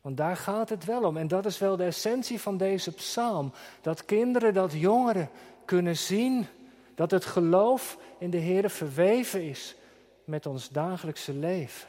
Want 0.00 0.16
daar 0.16 0.36
gaat 0.36 0.68
het 0.68 0.84
wel 0.84 1.04
om. 1.04 1.16
En 1.16 1.28
dat 1.28 1.46
is 1.46 1.58
wel 1.58 1.76
de 1.76 1.84
essentie 1.84 2.40
van 2.40 2.56
deze 2.56 2.92
psalm. 2.92 3.52
Dat 3.80 4.04
kinderen, 4.04 4.54
dat 4.54 4.72
jongeren 4.72 5.30
kunnen 5.64 5.96
zien 5.96 6.46
dat 6.94 7.10
het 7.10 7.24
geloof 7.24 7.98
in 8.18 8.30
de 8.30 8.36
Heer 8.36 8.70
verweven 8.70 9.42
is 9.42 9.76
met 10.24 10.46
ons 10.46 10.68
dagelijkse 10.68 11.32
leven. 11.32 11.88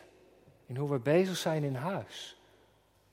In 0.66 0.78
hoe 0.78 0.90
we 0.90 1.00
bezig 1.00 1.38
zijn 1.38 1.64
in 1.64 1.76
huis. 1.76 2.38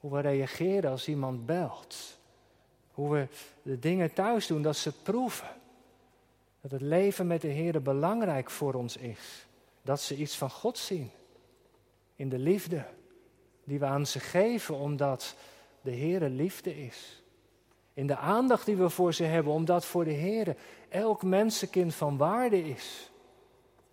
Hoe 0.00 0.12
we 0.12 0.20
reageren 0.20 0.90
als 0.90 1.08
iemand 1.08 1.46
belt. 1.46 2.18
Hoe 2.92 3.12
we 3.12 3.26
de 3.62 3.78
dingen 3.78 4.12
thuis 4.12 4.46
doen, 4.46 4.62
dat 4.62 4.76
ze 4.76 4.92
proeven. 5.02 5.48
Dat 6.60 6.70
het 6.70 6.80
leven 6.80 7.26
met 7.26 7.40
de 7.40 7.48
Heer 7.48 7.82
belangrijk 7.82 8.50
voor 8.50 8.74
ons 8.74 8.96
is. 8.96 9.46
Dat 9.88 10.00
ze 10.00 10.16
iets 10.16 10.36
van 10.36 10.50
God 10.50 10.78
zien. 10.78 11.10
In 12.14 12.28
de 12.28 12.38
liefde 12.38 12.84
die 13.64 13.78
we 13.78 13.84
aan 13.84 14.06
ze 14.06 14.20
geven, 14.20 14.74
omdat 14.74 15.34
de 15.80 15.90
Heer 15.90 16.20
liefde 16.20 16.84
is. 16.84 17.22
In 17.94 18.06
de 18.06 18.16
aandacht 18.16 18.66
die 18.66 18.76
we 18.76 18.88
voor 18.88 19.14
ze 19.14 19.24
hebben, 19.24 19.52
omdat 19.52 19.84
voor 19.84 20.04
de 20.04 20.10
Heer 20.10 20.56
elk 20.88 21.22
mensenkind 21.22 21.94
van 21.94 22.16
waarde 22.16 22.68
is. 22.68 23.10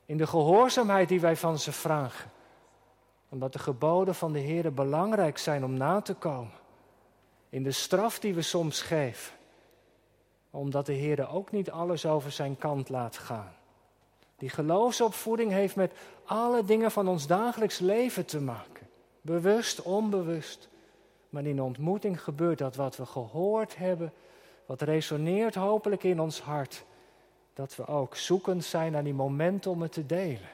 In 0.06 0.18
de 0.18 0.28
gehoorzaamheid 0.28 1.10
die 1.10 1.20
wij 1.20 1.36
van 1.36 1.60
ze 1.60 1.72
vragen. 1.72 2.32
Omdat 3.30 3.54
de 3.54 3.60
geboden 3.60 4.16
van 4.16 4.34
de 4.34 4.40
Heer 4.40 4.74
belangrijk 4.74 5.38
zijn 5.38 5.64
om 5.64 5.74
na 5.74 6.02
te 6.02 6.14
komen. 6.14 6.60
In 7.50 7.64
de 7.64 7.72
straf 7.72 8.20
die 8.20 8.34
we 8.34 8.42
soms 8.42 8.82
geven. 8.82 9.34
Omdat 10.50 10.86
de 10.86 10.94
Heer 10.94 11.30
ook 11.30 11.52
niet 11.52 11.72
alles 11.72 12.06
over 12.06 12.32
zijn 12.32 12.58
kant 12.58 12.90
laat 12.90 13.18
gaan. 13.18 13.56
Die 14.38 14.50
geloofsopvoeding 14.50 15.52
heeft 15.52 15.76
met 15.76 15.94
alle 16.26 16.66
dingen 16.66 16.92
van 16.92 17.08
ons 17.08 17.28
dagelijks 17.28 17.80
leven 17.80 18.26
te 18.26 18.40
maken. 18.40 18.88
Bewust, 19.22 19.82
onbewust. 19.82 20.70
Maar 21.30 21.46
in 21.46 21.62
ontmoeting 21.62 22.22
gebeurt 22.22 22.58
dat 22.58 22.76
wat 22.76 22.98
we 22.98 23.06
gehoord 23.06 23.78
hebben, 23.78 24.14
wat 24.66 24.82
resoneert 24.82 25.56
hopelijk 25.56 26.04
in 26.04 26.20
ons 26.20 26.42
hart, 26.42 26.86
dat 27.54 27.76
we 27.76 27.88
ook 27.88 28.16
zoekend 28.16 28.64
zijn 28.64 28.92
naar 28.92 29.04
die 29.04 29.14
momenten 29.14 29.72
om 29.72 29.82
het 29.82 29.92
te 29.92 30.06
delen. 30.06 30.50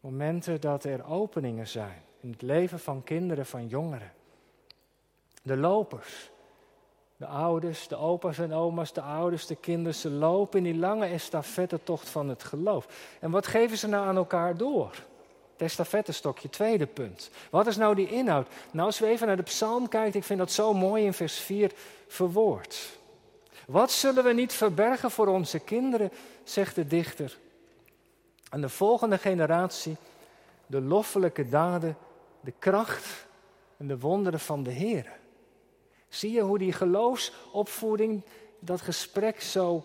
Momenten 0.00 0.60
dat 0.60 0.84
er 0.84 1.06
openingen 1.06 1.68
zijn 1.68 2.02
in 2.20 2.30
het 2.30 2.42
leven 2.42 2.78
van 2.78 3.02
kinderen, 3.02 3.46
van 3.46 3.66
jongeren. 3.66 4.12
De 5.42 5.56
lopers, 5.56 6.30
de 7.16 7.26
ouders, 7.26 7.88
de 7.88 7.96
opa's 7.96 8.38
en 8.38 8.52
oma's, 8.52 8.92
de 8.92 9.00
ouders, 9.00 9.46
de 9.46 9.56
kinderen, 9.56 9.94
ze 9.94 10.10
lopen 10.10 10.58
in 10.58 10.72
die 10.72 10.80
lange 10.80 11.06
estafettetocht 11.06 12.08
van 12.08 12.28
het 12.28 12.44
geloof. 12.44 12.86
En 13.20 13.30
wat 13.30 13.46
geven 13.46 13.78
ze 13.78 13.88
nou 13.88 14.06
aan 14.06 14.16
elkaar 14.16 14.56
door? 14.56 14.90
Het 15.52 15.62
estafettestokje, 15.62 16.50
tweede 16.50 16.86
punt. 16.86 17.30
Wat 17.50 17.66
is 17.66 17.76
nou 17.76 17.94
die 17.94 18.08
inhoud? 18.08 18.48
Nou, 18.72 18.86
als 18.86 18.98
we 18.98 19.06
even 19.06 19.26
naar 19.26 19.36
de 19.36 19.42
psalm 19.42 19.88
kijken, 19.88 20.20
ik 20.20 20.26
vind 20.26 20.38
dat 20.38 20.52
zo 20.52 20.74
mooi 20.74 21.04
in 21.04 21.12
vers 21.12 21.38
4 21.38 21.72
verwoord. 22.08 22.98
Wat 23.66 23.90
zullen 23.90 24.24
we 24.24 24.32
niet 24.32 24.52
verbergen 24.52 25.10
voor 25.10 25.26
onze 25.26 25.58
kinderen, 25.58 26.10
zegt 26.42 26.74
de 26.74 26.86
dichter. 26.86 27.38
Aan 28.48 28.60
de 28.60 28.68
volgende 28.68 29.18
generatie 29.18 29.96
de 30.66 30.80
loffelijke 30.80 31.48
daden, 31.48 31.96
de 32.40 32.52
kracht 32.58 33.26
en 33.76 33.86
de 33.86 33.98
wonderen 33.98 34.40
van 34.40 34.62
de 34.62 34.70
Heer. 34.70 35.22
Zie 36.14 36.32
je 36.32 36.40
hoe 36.40 36.58
die 36.58 36.72
geloofsopvoeding, 36.72 38.22
dat 38.58 38.80
gesprek 38.80 39.40
zo 39.40 39.84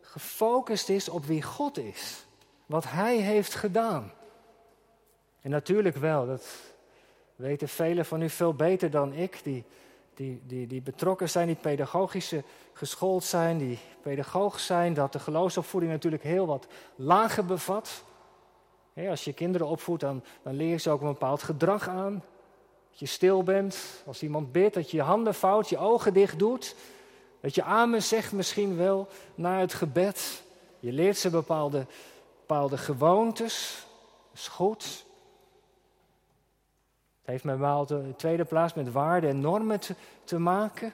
gefocust 0.00 0.88
is 0.88 1.08
op 1.08 1.24
wie 1.24 1.42
God 1.42 1.78
is. 1.78 2.26
Wat 2.66 2.84
Hij 2.84 3.16
heeft 3.16 3.54
gedaan. 3.54 4.12
En 5.40 5.50
natuurlijk 5.50 5.96
wel, 5.96 6.26
dat 6.26 6.46
weten 7.36 7.68
velen 7.68 8.04
van 8.04 8.22
u 8.22 8.30
veel 8.30 8.54
beter 8.54 8.90
dan 8.90 9.12
ik, 9.12 9.40
die, 9.42 9.64
die, 10.14 10.40
die, 10.46 10.66
die 10.66 10.82
betrokken 10.82 11.30
zijn, 11.30 11.46
die 11.46 11.56
pedagogische 11.56 12.42
geschoold 12.72 13.24
zijn, 13.24 13.58
die 13.58 13.78
pedagoog 14.02 14.60
zijn, 14.60 14.94
dat 14.94 15.12
de 15.12 15.18
geloofsopvoeding 15.18 15.92
natuurlijk 15.92 16.22
heel 16.22 16.46
wat 16.46 16.66
lager 16.94 17.44
bevat. 17.44 18.04
als 19.08 19.24
je 19.24 19.32
kinderen 19.32 19.66
opvoedt, 19.66 20.00
dan, 20.00 20.22
dan 20.42 20.54
leer 20.54 20.70
je 20.70 20.76
ze 20.76 20.90
ook 20.90 21.00
een 21.00 21.12
bepaald 21.12 21.42
gedrag 21.42 21.88
aan. 21.88 22.22
Je 22.98 23.06
stil 23.06 23.42
bent, 23.42 24.02
als 24.06 24.22
iemand 24.22 24.52
bidt, 24.52 24.74
dat 24.74 24.90
je 24.90 24.96
je 24.96 25.02
handen 25.02 25.34
vouwt, 25.34 25.68
je 25.68 25.78
ogen 25.78 26.12
dicht 26.12 26.38
doet. 26.38 26.74
Dat 27.40 27.54
je 27.54 27.62
amen 27.62 28.02
zegt 28.02 28.32
misschien 28.32 28.76
wel 28.76 29.08
na 29.34 29.60
het 29.60 29.74
gebed. 29.74 30.42
Je 30.80 30.92
leert 30.92 31.16
ze 31.16 31.30
bepaalde, 31.30 31.86
bepaalde 32.38 32.78
gewoontes. 32.78 33.86
Dat 34.30 34.40
is 34.40 34.48
goed. 34.48 34.84
Het 37.20 37.26
heeft 37.26 37.44
met 37.44 37.90
in 37.90 38.06
de 38.08 38.16
tweede 38.16 38.44
plaats 38.44 38.74
met 38.74 38.92
waarden 38.92 39.30
en 39.30 39.40
normen 39.40 39.80
te, 39.80 39.94
te 40.24 40.38
maken. 40.38 40.92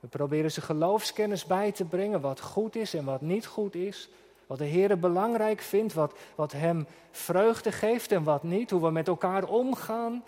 We 0.00 0.08
proberen 0.08 0.52
ze 0.52 0.60
geloofskennis 0.60 1.44
bij 1.44 1.72
te 1.72 1.84
brengen, 1.84 2.20
wat 2.20 2.40
goed 2.40 2.76
is 2.76 2.94
en 2.94 3.04
wat 3.04 3.20
niet 3.20 3.46
goed 3.46 3.74
is. 3.74 4.08
Wat 4.46 4.58
de 4.58 4.64
Heer 4.64 4.98
belangrijk 4.98 5.60
vindt, 5.60 5.94
wat, 5.94 6.12
wat 6.34 6.52
Hem 6.52 6.86
vreugde 7.10 7.72
geeft 7.72 8.12
en 8.12 8.22
wat 8.22 8.42
niet. 8.42 8.70
Hoe 8.70 8.80
we 8.80 8.90
met 8.90 9.08
elkaar 9.08 9.44
omgaan. 9.44 10.22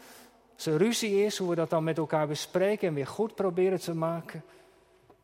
Er 0.65 0.77
ruzie 0.77 1.25
is, 1.25 1.39
hoe 1.39 1.49
we 1.49 1.55
dat 1.55 1.71
dan 1.71 1.85
met 1.85 1.99
elkaar 1.99 2.27
bespreken 2.27 2.89
en 2.89 2.95
weer 2.95 3.07
goed 3.07 3.35
proberen 3.35 3.81
te 3.81 3.95
maken. 3.95 4.45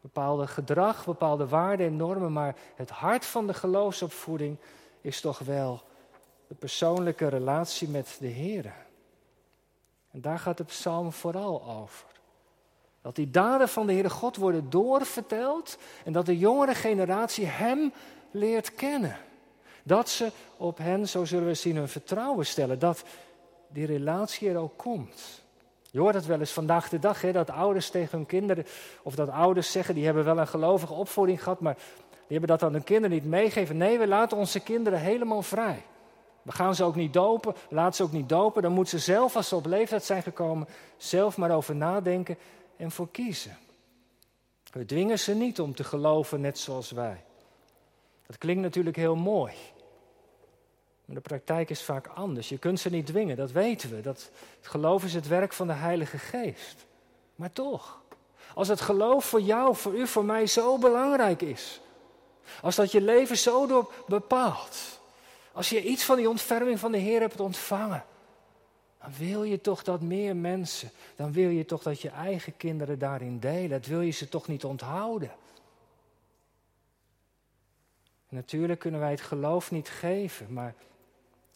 Bepaalde 0.00 0.46
gedrag, 0.46 1.04
bepaalde 1.04 1.48
waarden 1.48 1.86
en 1.86 1.96
normen. 1.96 2.32
Maar 2.32 2.54
het 2.74 2.90
hart 2.90 3.24
van 3.24 3.46
de 3.46 3.54
geloofsopvoeding 3.54 4.56
is 5.00 5.20
toch 5.20 5.38
wel 5.38 5.82
de 6.46 6.54
persoonlijke 6.54 7.28
relatie 7.28 7.88
met 7.88 8.16
de 8.20 8.26
Heer. 8.26 8.74
En 10.10 10.20
daar 10.20 10.38
gaat 10.38 10.56
de 10.56 10.64
psalm 10.64 11.12
vooral 11.12 11.64
over. 11.64 12.06
Dat 13.02 13.14
die 13.14 13.30
daden 13.30 13.68
van 13.68 13.86
de 13.86 13.92
Heere 13.92 14.10
God 14.10 14.36
worden 14.36 14.70
doorverteld 14.70 15.78
en 16.04 16.12
dat 16.12 16.26
de 16.26 16.38
jongere 16.38 16.74
generatie 16.74 17.46
Hem 17.46 17.92
leert 18.30 18.74
kennen. 18.74 19.16
Dat 19.82 20.08
ze 20.08 20.32
op 20.56 20.78
hen, 20.78 21.08
zo 21.08 21.24
zullen 21.24 21.46
we 21.46 21.54
zien, 21.54 21.76
hun 21.76 21.88
vertrouwen 21.88 22.46
stellen. 22.46 22.78
Dat 22.78 23.04
die 23.76 23.86
relatie 23.86 24.48
er 24.48 24.56
ook 24.56 24.76
komt. 24.76 25.42
Je 25.90 26.00
hoort 26.00 26.14
het 26.14 26.26
wel 26.26 26.38
eens 26.38 26.52
vandaag 26.52 26.88
de 26.88 26.98
dag, 26.98 27.20
hè, 27.20 27.32
dat 27.32 27.50
ouders 27.50 27.90
tegen 27.90 28.18
hun 28.18 28.26
kinderen, 28.26 28.66
of 29.02 29.14
dat 29.14 29.28
ouders 29.28 29.70
zeggen, 29.70 29.94
die 29.94 30.04
hebben 30.04 30.24
wel 30.24 30.38
een 30.38 30.46
gelovige 30.46 30.92
opvoeding 30.92 31.42
gehad, 31.42 31.60
maar 31.60 31.74
die 32.08 32.38
hebben 32.38 32.48
dat 32.48 32.62
aan 32.62 32.72
hun 32.72 32.84
kinderen 32.84 33.16
niet 33.16 33.26
meegegeven. 33.26 33.76
Nee, 33.76 33.98
we 33.98 34.06
laten 34.06 34.36
onze 34.36 34.60
kinderen 34.60 34.98
helemaal 34.98 35.42
vrij. 35.42 35.82
We 36.42 36.52
gaan 36.52 36.74
ze 36.74 36.84
ook 36.84 36.94
niet 36.94 37.12
dopen, 37.12 37.54
laat 37.68 37.96
ze 37.96 38.02
ook 38.02 38.12
niet 38.12 38.28
dopen. 38.28 38.62
Dan 38.62 38.72
moet 38.72 38.88
ze 38.88 38.98
zelf, 38.98 39.36
als 39.36 39.48
ze 39.48 39.56
op 39.56 39.66
leeftijd 39.66 40.04
zijn 40.04 40.22
gekomen, 40.22 40.68
zelf 40.96 41.36
maar 41.36 41.50
over 41.50 41.76
nadenken 41.76 42.38
en 42.76 42.90
voor 42.90 43.10
kiezen. 43.10 43.56
We 44.72 44.84
dwingen 44.84 45.18
ze 45.18 45.34
niet 45.34 45.60
om 45.60 45.74
te 45.74 45.84
geloven 45.84 46.40
net 46.40 46.58
zoals 46.58 46.90
wij. 46.90 47.24
Dat 48.26 48.38
klinkt 48.38 48.62
natuurlijk 48.62 48.96
heel 48.96 49.16
mooi. 49.16 49.52
Maar 51.06 51.16
de 51.16 51.22
praktijk 51.22 51.70
is 51.70 51.82
vaak 51.82 52.06
anders. 52.06 52.48
Je 52.48 52.58
kunt 52.58 52.80
ze 52.80 52.90
niet 52.90 53.06
dwingen, 53.06 53.36
dat 53.36 53.50
weten 53.50 53.90
we. 53.90 54.00
Dat, 54.00 54.30
het 54.56 54.66
geloof 54.66 55.04
is 55.04 55.14
het 55.14 55.28
werk 55.28 55.52
van 55.52 55.66
de 55.66 55.72
Heilige 55.72 56.18
Geest. 56.18 56.86
Maar 57.34 57.52
toch, 57.52 58.00
als 58.54 58.68
het 58.68 58.80
geloof 58.80 59.24
voor 59.24 59.40
jou, 59.40 59.76
voor 59.76 59.94
u, 59.94 60.06
voor 60.06 60.24
mij 60.24 60.46
zo 60.46 60.78
belangrijk 60.78 61.42
is. 61.42 61.80
Als 62.62 62.74
dat 62.74 62.92
je 62.92 63.00
leven 63.00 63.36
zo 63.36 63.66
door 63.66 63.92
bepaalt. 64.06 65.00
Als 65.52 65.68
je 65.68 65.84
iets 65.84 66.04
van 66.04 66.16
die 66.16 66.28
ontferming 66.28 66.78
van 66.78 66.92
de 66.92 66.98
Heer 66.98 67.20
hebt 67.20 67.40
ontvangen, 67.40 68.04
dan 69.00 69.12
wil 69.18 69.42
je 69.42 69.60
toch 69.60 69.82
dat 69.82 70.00
meer 70.00 70.36
mensen, 70.36 70.90
dan 71.16 71.32
wil 71.32 71.48
je 71.48 71.64
toch 71.64 71.82
dat 71.82 72.00
je 72.00 72.08
eigen 72.08 72.56
kinderen 72.56 72.98
daarin 72.98 73.38
delen. 73.38 73.70
Dat 73.70 73.86
wil 73.86 74.00
je 74.00 74.10
ze 74.10 74.28
toch 74.28 74.48
niet 74.48 74.64
onthouden. 74.64 75.30
natuurlijk 78.28 78.80
kunnen 78.80 79.00
wij 79.00 79.10
het 79.10 79.20
geloof 79.20 79.70
niet 79.70 79.88
geven, 79.88 80.52
maar 80.52 80.74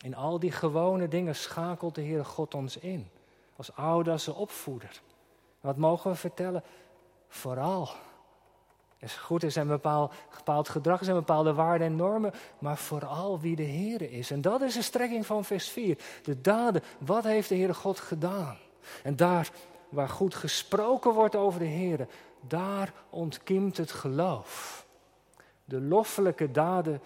in 0.03 0.15
al 0.15 0.39
die 0.39 0.53
gewone 0.53 1.09
dingen 1.09 1.35
schakelt 1.35 1.95
de 1.95 2.03
Heere 2.03 2.25
God 2.25 2.55
ons 2.55 2.77
in. 2.77 3.11
Als 3.57 3.75
ouder, 3.75 4.13
als 4.13 4.29
opvoeder. 4.29 5.01
Wat 5.61 5.77
mogen 5.77 6.11
we 6.11 6.17
vertellen? 6.17 6.63
Vooral 7.29 7.89
is 9.01 9.15
goed, 9.15 9.43
er 9.43 9.51
zijn 9.51 9.67
bepaald, 9.67 10.13
bepaald 10.37 10.69
gedrag, 10.69 10.99
er 10.99 11.05
zijn 11.05 11.17
bepaalde 11.17 11.55
waarden 11.55 11.87
en 11.87 11.97
normen, 11.97 12.33
maar 12.59 12.77
vooral 12.77 13.41
wie 13.41 13.57
de 13.57 13.63
Heer 13.63 14.13
is. 14.13 14.31
En 14.31 14.41
dat 14.41 14.61
is 14.61 14.75
de 14.75 14.83
strekking 14.83 15.27
van 15.27 15.45
vers 15.45 15.69
4. 15.69 15.99
De 16.23 16.41
daden, 16.41 16.83
wat 16.99 17.25
heeft 17.25 17.49
de 17.49 17.55
Heere 17.55 17.75
God 17.75 18.01
gedaan? 18.01 18.57
En 19.03 19.17
daar 19.17 19.51
waar 19.89 20.09
goed 20.09 20.35
gesproken 20.35 21.13
wordt 21.13 21.37
over 21.37 21.61
de 21.61 21.67
Heer, 21.67 22.07
daar 22.41 22.93
ontkiemt 23.11 23.77
het 23.77 23.93
geloof. 23.93 24.87
De 25.65 25.81
loffelijke 25.81 26.51
daden 26.51 27.01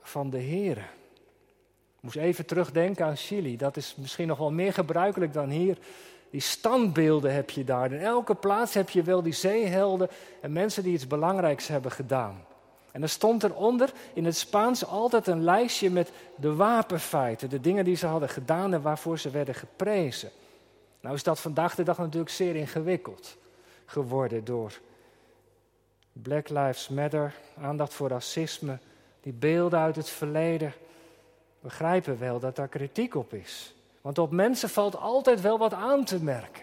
van 0.00 0.30
de 0.30 0.38
Heer. 0.38 0.90
Moest 2.04 2.16
even 2.16 2.46
terugdenken 2.46 3.06
aan 3.06 3.16
Chili. 3.16 3.56
Dat 3.56 3.76
is 3.76 3.94
misschien 3.96 4.26
nog 4.26 4.38
wel 4.38 4.50
meer 4.50 4.72
gebruikelijk 4.72 5.32
dan 5.32 5.48
hier. 5.48 5.78
Die 6.30 6.40
standbeelden 6.40 7.34
heb 7.34 7.50
je 7.50 7.64
daar. 7.64 7.92
In 7.92 8.00
elke 8.00 8.34
plaats 8.34 8.74
heb 8.74 8.90
je 8.90 9.02
wel 9.02 9.22
die 9.22 9.32
zeehelden 9.32 10.08
en 10.40 10.52
mensen 10.52 10.82
die 10.82 10.92
iets 10.92 11.06
belangrijks 11.06 11.68
hebben 11.68 11.90
gedaan. 11.90 12.44
En 12.92 13.02
er 13.02 13.08
stond 13.08 13.42
eronder 13.42 13.92
in 14.12 14.24
het 14.24 14.36
Spaans 14.36 14.86
altijd 14.86 15.26
een 15.26 15.44
lijstje 15.44 15.90
met 15.90 16.12
de 16.36 16.54
wapenfeiten, 16.54 17.48
de 17.48 17.60
dingen 17.60 17.84
die 17.84 17.96
ze 17.96 18.06
hadden 18.06 18.28
gedaan 18.28 18.74
en 18.74 18.82
waarvoor 18.82 19.18
ze 19.18 19.30
werden 19.30 19.54
geprezen. 19.54 20.30
Nou 21.00 21.14
is 21.14 21.22
dat 21.22 21.40
vandaag 21.40 21.74
de 21.74 21.82
dag 21.82 21.98
natuurlijk 21.98 22.30
zeer 22.30 22.56
ingewikkeld 22.56 23.36
geworden 23.84 24.44
door 24.44 24.72
Black 26.12 26.48
Lives 26.48 26.88
Matter, 26.88 27.34
aandacht 27.60 27.94
voor 27.94 28.08
racisme, 28.08 28.78
die 29.20 29.32
beelden 29.32 29.78
uit 29.78 29.96
het 29.96 30.08
verleden. 30.08 30.72
Begrijpen 31.64 32.18
wel 32.18 32.38
dat 32.38 32.56
daar 32.56 32.68
kritiek 32.68 33.14
op 33.14 33.34
is. 33.34 33.74
Want 34.00 34.18
op 34.18 34.30
mensen 34.30 34.68
valt 34.68 34.96
altijd 34.96 35.40
wel 35.40 35.58
wat 35.58 35.72
aan 35.72 36.04
te 36.04 36.22
merken. 36.22 36.62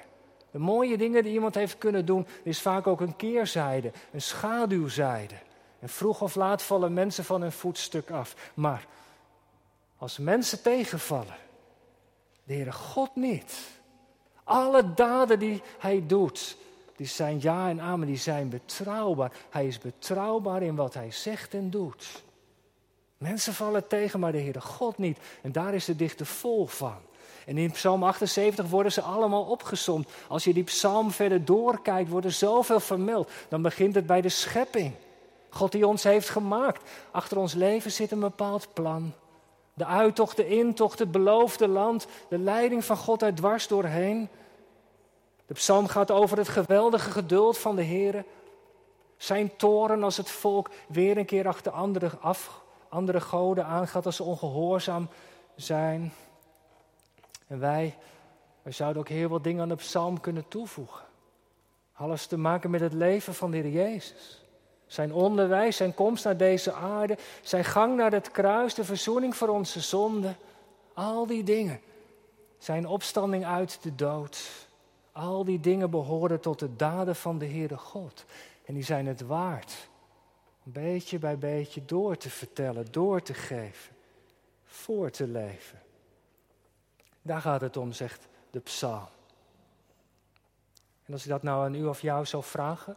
De 0.51 0.59
mooie 0.59 0.97
dingen 0.97 1.23
die 1.23 1.33
iemand 1.33 1.55
heeft 1.55 1.77
kunnen 1.77 2.05
doen, 2.05 2.27
is 2.43 2.61
vaak 2.61 2.87
ook 2.87 3.01
een 3.01 3.15
keerzijde, 3.15 3.91
een 4.11 4.21
schaduwzijde. 4.21 5.35
En 5.79 5.89
vroeg 5.89 6.21
of 6.21 6.35
laat 6.35 6.61
vallen 6.61 6.93
mensen 6.93 7.23
van 7.23 7.41
hun 7.41 7.51
voetstuk 7.51 8.11
af. 8.11 8.51
Maar 8.53 8.85
als 9.97 10.17
mensen 10.17 10.61
tegenvallen, 10.61 11.35
de 12.43 12.53
Heere 12.53 12.71
God 12.71 13.15
niet. 13.15 13.59
Alle 14.43 14.93
daden 14.93 15.39
die 15.39 15.61
Hij 15.79 16.03
doet, 16.07 16.57
die 16.95 17.07
zijn 17.07 17.37
ja 17.39 17.69
en 17.69 17.81
amen, 17.81 18.07
die 18.07 18.17
zijn 18.17 18.49
betrouwbaar. 18.49 19.31
Hij 19.49 19.67
is 19.67 19.79
betrouwbaar 19.79 20.63
in 20.63 20.75
wat 20.75 20.93
hij 20.93 21.11
zegt 21.11 21.53
en 21.53 21.69
doet. 21.69 22.23
Mensen 23.21 23.53
vallen 23.53 23.87
tegen, 23.87 24.19
maar 24.19 24.31
de 24.31 24.41
Heere 24.41 24.61
God 24.61 24.97
niet. 24.97 25.17
En 25.41 25.51
daar 25.51 25.73
is 25.73 25.85
de 25.85 25.95
dichter 25.95 26.25
vol 26.25 26.65
van. 26.65 26.97
En 27.45 27.57
in 27.57 27.71
Psalm 27.71 28.03
78 28.03 28.67
worden 28.67 28.91
ze 28.91 29.01
allemaal 29.01 29.43
opgezomd. 29.43 30.09
Als 30.27 30.43
je 30.43 30.53
die 30.53 30.63
psalm 30.63 31.11
verder 31.11 31.45
doorkijkt, 31.45 32.09
wordt 32.09 32.25
er 32.25 32.31
zoveel 32.31 32.79
vermeld. 32.79 33.31
Dan 33.49 33.61
begint 33.61 33.95
het 33.95 34.05
bij 34.05 34.21
de 34.21 34.29
schepping. 34.29 34.93
God 35.49 35.71
die 35.71 35.87
ons 35.87 36.03
heeft 36.03 36.29
gemaakt. 36.29 36.89
Achter 37.11 37.37
ons 37.37 37.53
leven 37.53 37.91
zit 37.91 38.11
een 38.11 38.19
bepaald 38.19 38.67
plan. 38.73 39.13
De 39.73 39.85
uittocht, 39.85 40.35
de 40.35 40.47
intocht, 40.47 40.99
het 40.99 41.11
beloofde 41.11 41.67
land, 41.67 42.07
de 42.29 42.37
leiding 42.37 42.85
van 42.85 42.97
God 42.97 43.23
uit 43.23 43.37
dwars 43.37 43.67
doorheen. 43.67 44.29
De 45.45 45.53
psalm 45.53 45.87
gaat 45.87 46.11
over 46.11 46.37
het 46.37 46.49
geweldige 46.49 47.11
geduld 47.11 47.57
van 47.57 47.75
de 47.75 47.81
Heer. 47.81 48.25
Zijn 49.17 49.55
toren 49.55 50.03
als 50.03 50.17
het 50.17 50.29
volk 50.29 50.69
weer 50.87 51.17
een 51.17 51.25
keer 51.25 51.47
achter 51.47 51.71
andere, 51.71 52.11
af, 52.21 52.60
andere 52.91 53.21
goden 53.21 53.65
aangaat 53.65 54.05
als 54.05 54.15
ze 54.15 54.23
ongehoorzaam 54.23 55.09
zijn. 55.55 56.13
En 57.47 57.59
wij, 57.59 57.97
wij 58.61 58.71
zouden 58.71 59.01
ook 59.01 59.09
heel 59.09 59.29
wat 59.29 59.43
dingen 59.43 59.61
aan 59.61 59.69
de 59.69 59.75
psalm 59.75 60.19
kunnen 60.19 60.47
toevoegen. 60.47 61.05
Alles 61.93 62.25
te 62.25 62.37
maken 62.37 62.69
met 62.69 62.81
het 62.81 62.93
leven 62.93 63.33
van 63.33 63.51
de 63.51 63.57
Heer 63.57 63.71
Jezus. 63.71 64.43
Zijn 64.87 65.13
onderwijs, 65.13 65.75
zijn 65.75 65.93
komst 65.93 66.23
naar 66.23 66.37
deze 66.37 66.73
aarde, 66.73 67.17
zijn 67.41 67.65
gang 67.65 67.95
naar 67.95 68.11
het 68.11 68.31
kruis, 68.31 68.73
de 68.73 68.83
verzoening 68.83 69.35
voor 69.35 69.47
onze 69.47 69.79
zonden. 69.79 70.35
Al 70.93 71.25
die 71.25 71.43
dingen. 71.43 71.79
Zijn 72.57 72.87
opstanding 72.87 73.45
uit 73.45 73.79
de 73.81 73.95
dood. 73.95 74.67
Al 75.11 75.43
die 75.43 75.59
dingen 75.59 75.89
behoren 75.89 76.39
tot 76.39 76.59
de 76.59 76.75
daden 76.75 77.15
van 77.15 77.37
de 77.37 77.45
Heere 77.45 77.77
God. 77.77 78.25
En 78.65 78.73
die 78.73 78.83
zijn 78.83 79.07
het 79.07 79.21
waard 79.21 79.89
beetje 80.63 81.19
bij 81.19 81.37
beetje 81.37 81.85
door 81.85 82.17
te 82.17 82.29
vertellen, 82.29 82.91
door 82.91 83.21
te 83.21 83.33
geven, 83.33 83.95
voor 84.63 85.09
te 85.09 85.27
leven. 85.27 85.81
Daar 87.21 87.41
gaat 87.41 87.61
het 87.61 87.77
om, 87.77 87.91
zegt 87.91 88.27
de 88.49 88.59
psalm. 88.59 89.07
En 91.05 91.13
als 91.13 91.23
ik 91.23 91.29
dat 91.29 91.43
nou 91.43 91.65
aan 91.65 91.75
u 91.75 91.85
of 91.85 92.01
jou 92.01 92.25
zou 92.25 92.43
vragen, 92.43 92.95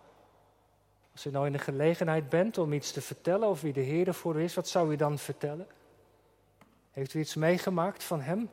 als 1.12 1.26
u 1.26 1.30
nou 1.30 1.46
in 1.46 1.52
de 1.52 1.58
gelegenheid 1.58 2.28
bent 2.28 2.58
om 2.58 2.72
iets 2.72 2.92
te 2.92 3.00
vertellen 3.00 3.48
over 3.48 3.64
wie 3.64 3.72
de 3.72 3.80
Heer 3.80 4.14
voor 4.14 4.40
u 4.40 4.42
is, 4.42 4.54
wat 4.54 4.68
zou 4.68 4.92
u 4.92 4.96
dan 4.96 5.18
vertellen? 5.18 5.66
Heeft 6.90 7.14
u 7.14 7.20
iets 7.20 7.34
meegemaakt 7.34 8.04
van 8.04 8.20
Hem? 8.20 8.50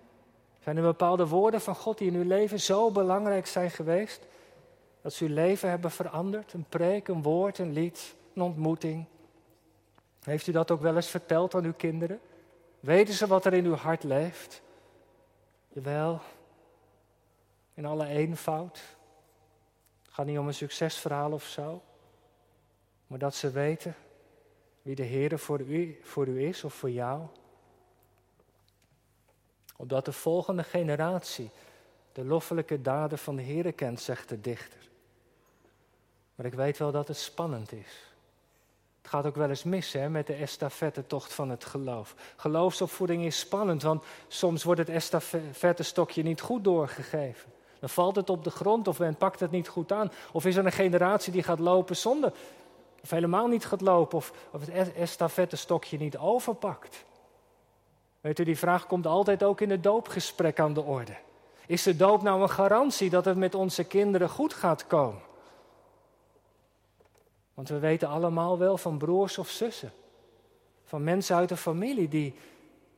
Zijn 0.64 0.78
er 0.78 0.84
bepaalde 0.84 1.28
woorden 1.28 1.62
van 1.62 1.76
God 1.76 1.98
die 1.98 2.08
in 2.08 2.16
uw 2.16 2.28
leven 2.28 2.60
zo 2.60 2.92
belangrijk 2.92 3.48
zijn 3.48 3.72
geweest, 3.72 4.22
dat 5.02 5.14
ze 5.14 5.26
uw 5.26 5.34
leven 5.34 5.70
hebben 5.70 5.92
veranderd? 5.92 6.54
Een 6.54 6.66
preek, 6.70 7.08
een 7.08 7.22
woord, 7.22 7.58
een 7.58 7.74
lied, 7.74 8.16
een 8.34 8.42
ontmoeting. 8.42 9.06
Heeft 10.24 10.48
u 10.48 10.52
dat 10.52 10.72
ook 10.72 10.82
wel 10.82 10.96
eens 10.96 11.10
verteld 11.10 11.56
aan 11.56 11.64
uw 11.64 11.74
kinderen? 11.74 12.20
Weten 12.80 13.14
ze 13.14 13.28
wat 13.28 13.46
er 13.46 13.54
in 13.54 13.66
uw 13.66 13.76
hart 13.76 14.04
leeft? 14.04 14.62
Jawel, 15.68 16.22
in 17.74 17.86
alle 17.86 18.08
eenvoud. 18.08 18.78
Het 20.04 20.14
gaat 20.14 20.26
niet 20.26 20.38
om 20.38 20.48
een 20.48 20.54
succesverhaal 20.54 21.32
of 21.32 21.44
zo. 21.44 21.82
Maar 23.08 23.20
dat 23.20 23.36
ze 23.36 23.52
weten 23.52 23.96
wie 24.82 24.96
de 24.96 25.04
Heer 25.04 25.40
voor 25.40 25.62
u, 25.62 26.00
voor 26.04 26.28
u 26.28 26.48
is 26.48 26.64
of 26.64 26.74
voor 26.74 26.92
jou. 26.92 27.22
Opdat 29.78 30.06
de 30.06 30.12
volgende 30.12 30.64
generatie 30.64 31.50
de 32.12 32.26
loffelijke 32.26 32.82
daden 32.82 33.18
van 33.18 33.36
de 33.36 33.42
Heer 33.42 33.74
kent, 33.74 34.02
zegt 34.02 34.30
de 34.30 34.42
dichter. 34.42 34.90
Maar 36.36 36.46
ik 36.46 36.54
weet 36.54 36.78
wel 36.78 36.92
dat 36.92 37.08
het 37.08 37.18
spannend 37.18 37.72
is. 37.72 38.11
Het 39.02 39.10
gaat 39.10 39.26
ook 39.26 39.36
wel 39.36 39.50
eens 39.50 39.64
mis 39.64 39.94
hè, 39.94 40.10
met 40.10 40.28
de 40.28 40.34
estafette-tocht 40.34 41.34
van 41.34 41.50
het 41.50 41.66
geloof. 41.66 42.16
Geloofsopvoeding 42.36 43.24
is 43.24 43.40
spannend, 43.40 43.82
want 43.82 44.04
soms 44.28 44.64
wordt 44.64 44.80
het 44.80 44.90
estafette-stokje 44.90 46.24
niet 46.24 46.42
goed 46.42 46.64
doorgegeven. 46.64 47.52
Dan 47.80 47.90
valt 47.90 48.16
het 48.16 48.30
op 48.30 48.44
de 48.44 48.50
grond 48.50 48.88
of 48.88 49.00
men 49.00 49.16
pakt 49.16 49.40
het 49.40 49.52
niet 49.52 49.68
goed 49.68 49.92
aan. 49.92 50.12
Of 50.32 50.46
is 50.46 50.56
er 50.56 50.66
een 50.66 50.72
generatie 50.72 51.32
die 51.32 51.44
gaat 51.44 51.60
lopen 51.60 51.96
zonder, 51.96 52.34
of 53.04 53.10
helemaal 53.10 53.48
niet 53.48 53.66
gaat 53.66 53.82
lopen, 53.82 54.18
of, 54.18 54.32
of 54.52 54.66
het 54.66 54.94
estafette-stokje 54.94 55.98
niet 55.98 56.18
overpakt. 56.18 57.06
Weet 58.22 58.40
u, 58.40 58.44
die 58.44 58.58
vraag 58.58 58.88
komt 58.88 59.06
altijd 59.06 59.44
ook 59.44 59.62
in 59.62 59.70
het 59.70 59.84
doopgesprek 59.84 60.60
aan 60.60 60.74
de 60.74 60.82
orde. 60.82 61.16
Is 61.66 61.84
de 61.84 61.96
doop 61.96 62.22
nou 62.22 62.42
een 62.42 62.50
garantie 62.50 63.10
dat 63.10 63.26
het 63.26 63.38
met 63.38 63.56
onze 63.56 63.84
kinderen 63.84 64.30
goed 64.30 64.54
gaat 64.54 64.88
komen? 64.88 65.22
Want 67.62 67.74
we 67.74 67.80
weten 67.80 68.08
allemaal 68.08 68.58
wel 68.58 68.78
van 68.78 68.98
broers 68.98 69.38
of 69.38 69.50
zussen, 69.50 69.92
van 70.86 71.04
mensen 71.04 71.36
uit 71.36 71.50
de 71.50 71.58
familie 71.58 72.08
die 72.08 72.36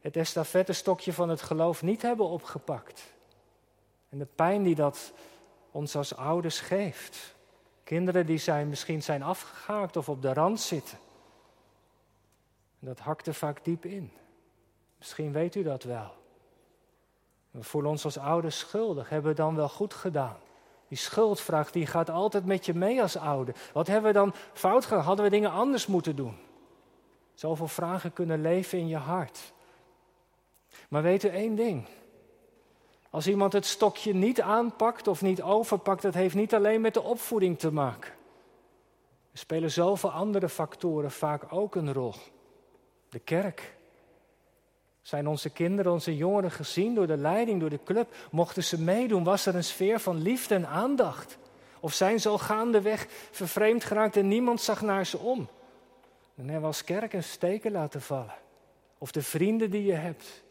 het 0.02 0.16
estafette-stokje 0.16 1.14
van 1.14 1.30
het 1.30 1.42
geloof 1.42 1.82
niet 1.82 2.02
hebben 2.02 2.26
opgepakt. 2.26 3.14
En 4.10 4.18
de 4.18 4.28
pijn 4.36 4.64
die 4.64 4.76
dat 4.76 5.14
ons 5.72 5.96
als 5.96 6.16
ouders 6.16 6.60
geeft. 6.60 7.36
Kinderen 7.84 8.26
die 8.26 8.38
zijn, 8.38 8.70
misschien 8.70 9.04
zijn 9.04 9.24
afgehaakt 9.24 9.98
of 9.98 10.10
op 10.10 10.22
de 10.22 10.34
rand 10.34 10.60
zitten. 10.60 10.98
En 12.80 12.88
dat 12.88 13.00
hakt 13.00 13.28
er 13.28 13.34
vaak 13.34 13.64
diep 13.64 13.86
in. 13.86 14.12
Misschien 14.98 15.32
weet 15.32 15.56
u 15.56 15.64
dat 15.64 15.84
wel. 15.84 16.12
We 17.52 17.64
voelen 17.64 17.92
ons 17.92 18.06
als 18.06 18.18
ouders 18.18 18.60
schuldig. 18.60 19.10
Hebben 19.10 19.32
we 19.32 19.38
dan 19.38 19.56
wel 19.56 19.70
goed 19.70 19.94
gedaan? 19.94 20.38
Die 20.94 21.02
schuldvraag 21.02 21.72
die 21.72 21.86
gaat 21.86 22.10
altijd 22.10 22.46
met 22.46 22.66
je 22.66 22.74
mee 22.74 23.02
als 23.02 23.18
ouder. 23.18 23.56
Wat 23.74 23.88
hebben 23.88 24.12
we 24.12 24.18
dan 24.18 24.34
fout 24.54 24.86
gedaan? 24.86 25.04
Hadden 25.04 25.26
we 25.26 25.32
dingen 25.32 25.52
anders 25.52 25.88
moeten 25.88 26.16
doen? 26.16 26.38
Zoveel 27.34 27.68
vragen 27.68 28.14
kunnen 28.14 28.42
leven 28.42 28.78
in 28.78 28.88
je 28.88 28.98
hart. 28.98 29.54
Maar 30.90 31.02
weet 31.02 31.24
u 31.24 31.28
één 31.28 31.56
ding. 31.56 31.88
Als 33.10 33.28
iemand 33.28 33.54
het 33.54 33.66
stokje 33.66 34.14
niet 34.14 34.42
aanpakt 34.42 35.08
of 35.08 35.22
niet 35.22 35.42
overpakt, 35.42 36.02
dat 36.02 36.14
heeft 36.14 36.36
niet 36.36 36.54
alleen 36.54 36.82
met 36.82 36.94
de 36.94 37.02
opvoeding 37.02 37.60
te 37.60 37.72
maken. 37.72 38.12
Er 39.32 39.38
spelen 39.38 39.72
zoveel 39.72 40.12
andere 40.12 40.50
factoren 40.50 41.12
vaak 41.12 41.54
ook 41.54 41.76
een 41.76 41.94
rol. 41.94 42.14
De 43.10 43.20
kerk, 43.20 43.76
zijn 45.04 45.28
onze 45.28 45.50
kinderen, 45.50 45.92
onze 45.92 46.16
jongeren 46.16 46.52
gezien 46.52 46.96
door 46.96 47.08
de 47.08 47.18
leiding, 47.18 47.60
door 47.60 47.70
de 47.70 47.84
club? 47.84 48.16
Mochten 48.32 48.64
ze 48.64 48.82
meedoen? 48.82 49.24
Was 49.24 49.46
er 49.46 49.56
een 49.56 49.64
sfeer 49.64 50.00
van 50.00 50.22
liefde 50.22 50.56
en 50.56 50.68
aandacht? 50.68 51.38
Of 51.80 51.94
zijn 51.94 52.20
ze 52.20 52.30
al 52.30 52.38
gaandeweg 52.38 53.06
vervreemd 53.32 53.84
geraakt 53.84 54.18
en 54.18 54.28
niemand 54.28 54.62
zag 54.62 54.82
naar 54.82 55.06
ze 55.06 55.18
om? 55.18 55.48
Dan 56.36 56.46
hebben 56.46 56.62
we 56.62 56.68
als 56.68 56.84
kerk 56.84 57.14
een 57.14 57.24
steken 57.24 57.72
laten 57.72 58.02
vallen. 58.02 58.36
Of 58.98 59.12
de 59.12 59.22
vrienden 59.22 59.72
die 59.72 59.86
je 59.86 59.94
hebt. 59.94 60.44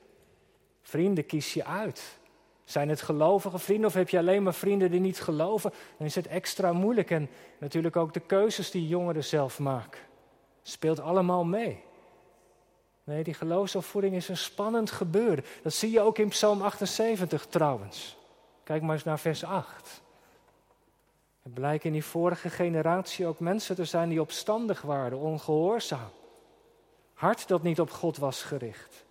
Vrienden 0.83 1.27
kies 1.27 1.55
je 1.55 1.65
uit. 1.65 2.19
Zijn 2.65 2.89
het 2.89 3.03
gelovige 3.03 3.59
vrienden 3.59 3.87
of 3.87 3.95
heb 3.95 4.09
je 4.09 4.19
alleen 4.19 4.43
maar 4.43 4.55
vrienden 4.55 4.91
die 4.91 5.01
niet 5.01 5.21
geloven? 5.21 5.73
Dan 5.99 6.07
is 6.07 6.15
het 6.15 6.27
extra 6.27 6.73
moeilijk. 6.73 7.11
En 7.11 7.29
natuurlijk 7.59 7.97
ook 7.97 8.13
de 8.13 8.21
keuzes 8.21 8.71
die 8.71 8.89
jongeren 8.89 9.25
zelf 9.25 9.59
maken. 9.59 10.01
Speelt 10.63 11.01
allemaal 11.01 11.45
mee. 11.45 11.83
Nee, 13.05 13.25
die 13.25 13.35
geloofsopvoeding 13.35 14.15
is 14.15 14.29
een 14.29 14.37
spannend 14.37 14.91
gebeuren. 14.91 15.45
Dat 15.63 15.73
zie 15.73 15.91
je 15.91 16.01
ook 16.01 16.19
in 16.19 16.29
Psalm 16.29 16.63
78 16.63 17.47
trouwens. 17.47 18.17
Kijk 18.65 18.83
maar 18.83 18.95
eens 18.95 19.05
naar 19.05 19.19
vers 19.19 19.45
8. 19.45 20.03
Er 21.43 21.51
blijken 21.51 21.87
in 21.87 21.93
die 21.93 22.05
vorige 22.05 22.51
generatie 22.51 23.27
ook 23.27 23.41
mensen 23.41 23.75
te 23.75 23.85
zijn 23.85 24.09
die 24.09 24.21
opstandig 24.21 24.83
waren, 24.83 25.19
ongehoorzaam. 25.19 26.11
Hart 27.15 27.49
dat 27.49 27.63
niet 27.63 27.81
op 27.81 27.91
God 27.91 28.17
was 28.17 28.43
gericht. 28.43 29.05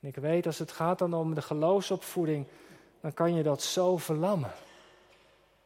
En 0.00 0.08
ik 0.08 0.16
weet, 0.16 0.46
als 0.46 0.58
het 0.58 0.72
gaat 0.72 0.98
dan 0.98 1.14
om 1.14 1.34
de 1.34 1.42
geloofsopvoeding, 1.42 2.46
dan 3.00 3.14
kan 3.14 3.34
je 3.34 3.42
dat 3.42 3.62
zo 3.62 3.96
verlammen. 3.96 4.52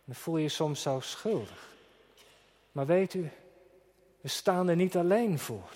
Dan 0.05 0.14
voel 0.14 0.37
je 0.37 0.43
je 0.43 0.49
soms 0.49 0.83
zo 0.83 1.01
schuldig. 1.01 1.69
Maar 2.73 2.87
weet 2.87 3.14
u, 3.14 3.31
we 4.21 4.29
staan 4.29 4.69
er 4.69 4.77
niet 4.77 4.97
alleen 4.97 5.38
voor. 5.38 5.71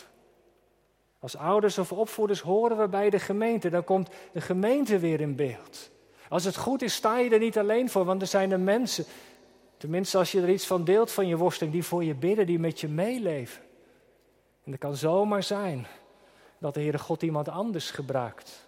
Als 1.24 1.36
ouders 1.36 1.78
of 1.78 1.92
opvoeders 1.92 2.40
horen 2.40 2.76
we 2.76 2.88
bij 2.88 3.10
de 3.10 3.18
gemeente, 3.18 3.70
dan 3.70 3.84
komt 3.84 4.08
de 4.32 4.40
gemeente 4.40 4.98
weer 4.98 5.20
in 5.20 5.36
beeld. 5.36 5.90
Als 6.28 6.44
het 6.44 6.56
goed 6.56 6.82
is, 6.82 6.94
sta 6.94 7.18
je 7.18 7.30
er 7.30 7.38
niet 7.38 7.58
alleen 7.58 7.90
voor, 7.90 8.04
want 8.04 8.20
er 8.22 8.26
zijn 8.28 8.50
er 8.50 8.60
mensen, 8.60 9.04
tenminste 9.76 10.18
als 10.18 10.32
je 10.32 10.40
er 10.40 10.50
iets 10.50 10.66
van 10.66 10.84
deelt 10.84 11.10
van 11.10 11.26
je 11.26 11.36
worsteling, 11.36 11.74
die 11.74 11.84
voor 11.84 12.04
je 12.04 12.14
bidden, 12.14 12.46
die 12.46 12.58
met 12.58 12.80
je 12.80 12.88
meeleven. 12.88 13.62
En 14.64 14.70
het 14.72 14.80
kan 14.80 14.96
zomaar 14.96 15.42
zijn 15.42 15.86
dat 16.58 16.74
de 16.74 16.80
Heere 16.80 16.98
God 16.98 17.22
iemand 17.22 17.48
anders 17.48 17.90
gebruikt. 17.90 18.66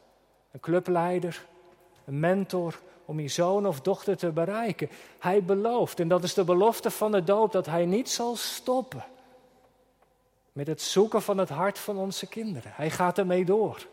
Een 0.52 0.60
clubleider, 0.60 1.46
een 2.04 2.20
mentor, 2.20 2.80
om 3.04 3.20
je 3.20 3.28
zoon 3.28 3.66
of 3.66 3.80
dochter 3.80 4.16
te 4.16 4.30
bereiken. 4.30 4.88
Hij 5.18 5.42
belooft, 5.42 6.00
en 6.00 6.08
dat 6.08 6.22
is 6.22 6.34
de 6.34 6.44
belofte 6.44 6.90
van 6.90 7.12
de 7.12 7.24
doop, 7.24 7.52
dat 7.52 7.66
hij 7.66 7.86
niet 7.86 8.08
zal 8.08 8.36
stoppen 8.36 9.04
met 10.56 10.66
het 10.66 10.82
zoeken 10.82 11.22
van 11.22 11.38
het 11.38 11.48
hart 11.48 11.78
van 11.78 11.96
onze 11.96 12.26
kinderen. 12.26 12.72
Hij 12.74 12.90
gaat 12.90 13.18
ermee 13.18 13.44
door. 13.44 13.86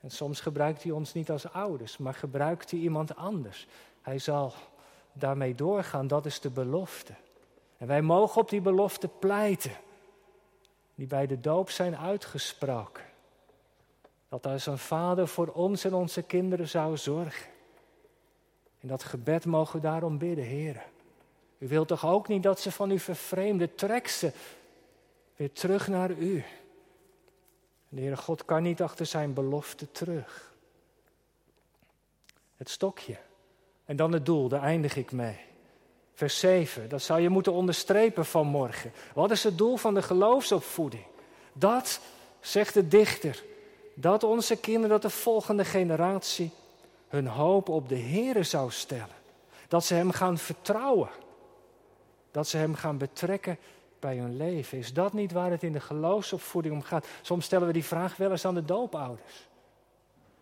En 0.00 0.10
soms 0.10 0.40
gebruikt 0.40 0.82
hij 0.82 0.92
ons 0.92 1.12
niet 1.12 1.30
als 1.30 1.52
ouders, 1.52 1.96
maar 1.96 2.14
gebruikt 2.14 2.70
hij 2.70 2.80
iemand 2.80 3.16
anders. 3.16 3.66
Hij 4.02 4.18
zal 4.18 4.52
daarmee 5.12 5.54
doorgaan. 5.54 6.06
Dat 6.06 6.26
is 6.26 6.40
de 6.40 6.50
belofte. 6.50 7.12
En 7.76 7.86
wij 7.86 8.02
mogen 8.02 8.40
op 8.40 8.48
die 8.48 8.60
belofte 8.60 9.08
pleiten, 9.08 9.72
die 10.94 11.06
bij 11.06 11.26
de 11.26 11.40
doop 11.40 11.70
zijn 11.70 11.96
uitgesproken. 11.96 13.04
Dat 14.28 14.46
als 14.46 14.66
een 14.66 14.78
vader 14.78 15.28
voor 15.28 15.46
ons 15.48 15.84
en 15.84 15.94
onze 15.94 16.22
kinderen 16.22 16.68
zou 16.68 16.96
zorgen. 16.96 17.50
In 18.78 18.88
dat 18.88 19.02
gebed 19.02 19.44
mogen 19.44 19.80
we 19.80 19.86
daarom 19.86 20.18
bidden, 20.18 20.44
heren. 20.44 20.82
U 21.58 21.68
wilt 21.68 21.88
toch 21.88 22.06
ook 22.06 22.28
niet 22.28 22.42
dat 22.42 22.60
ze 22.60 22.72
van 22.72 22.90
u 22.90 22.98
vervreemden? 22.98 23.74
Trek 23.74 24.08
ze 24.08 24.32
weer 25.36 25.52
terug 25.52 25.88
naar 25.88 26.10
u. 26.10 26.44
de 27.88 28.00
Heere 28.00 28.16
God 28.16 28.44
kan 28.44 28.62
niet 28.62 28.82
achter 28.82 29.06
zijn 29.06 29.32
belofte 29.32 29.90
terug. 29.92 30.54
Het 32.56 32.70
stokje. 32.70 33.16
En 33.84 33.96
dan 33.96 34.12
het 34.12 34.26
doel, 34.26 34.48
daar 34.48 34.62
eindig 34.62 34.96
ik 34.96 35.12
mee. 35.12 35.38
Vers 36.14 36.38
7, 36.38 36.88
dat 36.88 37.02
zou 37.02 37.20
je 37.20 37.28
moeten 37.28 37.52
onderstrepen 37.52 38.24
vanmorgen. 38.24 38.92
Wat 39.14 39.30
is 39.30 39.44
het 39.44 39.58
doel 39.58 39.76
van 39.76 39.94
de 39.94 40.02
geloofsopvoeding? 40.02 41.04
Dat, 41.52 42.00
zegt 42.40 42.74
de 42.74 42.88
dichter, 42.88 43.42
dat 43.94 44.24
onze 44.24 44.56
kinderen, 44.56 44.88
dat 44.88 45.02
de 45.02 45.10
volgende 45.10 45.64
generatie 45.64 46.50
hun 47.08 47.26
hoop 47.26 47.68
op 47.68 47.88
de 47.88 47.98
Heere 47.98 48.42
zou 48.42 48.70
stellen. 48.70 49.20
Dat 49.68 49.84
ze 49.84 49.94
Hem 49.94 50.10
gaan 50.10 50.38
vertrouwen. 50.38 51.10
Dat 52.30 52.48
ze 52.48 52.56
Hem 52.56 52.74
gaan 52.74 52.98
betrekken 52.98 53.58
bij 54.02 54.16
hun 54.16 54.36
leven. 54.36 54.78
Is 54.78 54.92
dat 54.92 55.12
niet 55.12 55.32
waar 55.32 55.50
het 55.50 55.62
in 55.62 55.72
de 55.72 55.80
geloofsopvoeding 55.80 56.74
om 56.74 56.82
gaat? 56.82 57.06
Soms 57.22 57.44
stellen 57.44 57.66
we 57.66 57.72
die 57.72 57.84
vraag 57.84 58.16
wel 58.16 58.30
eens 58.30 58.44
aan 58.44 58.54
de 58.54 58.64
doopouders. 58.64 59.48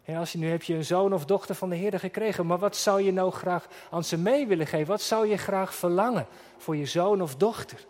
Ja, 0.04 0.18
als 0.18 0.32
je, 0.32 0.38
nu 0.38 0.50
heb 0.50 0.62
je 0.62 0.74
een 0.74 0.84
zoon 0.84 1.12
of 1.12 1.24
dochter 1.24 1.54
van 1.54 1.68
de 1.68 1.76
Heer 1.76 1.98
gekregen, 1.98 2.46
maar 2.46 2.58
wat 2.58 2.76
zou 2.76 3.02
je 3.02 3.12
nou 3.12 3.30
graag 3.30 3.68
aan 3.90 4.04
ze 4.04 4.18
mee 4.18 4.46
willen 4.46 4.66
geven? 4.66 4.86
Wat 4.86 5.00
zou 5.00 5.26
je 5.26 5.36
graag 5.36 5.74
verlangen 5.74 6.26
voor 6.56 6.76
je 6.76 6.86
zoon 6.86 7.22
of 7.22 7.36
dochter? 7.36 7.86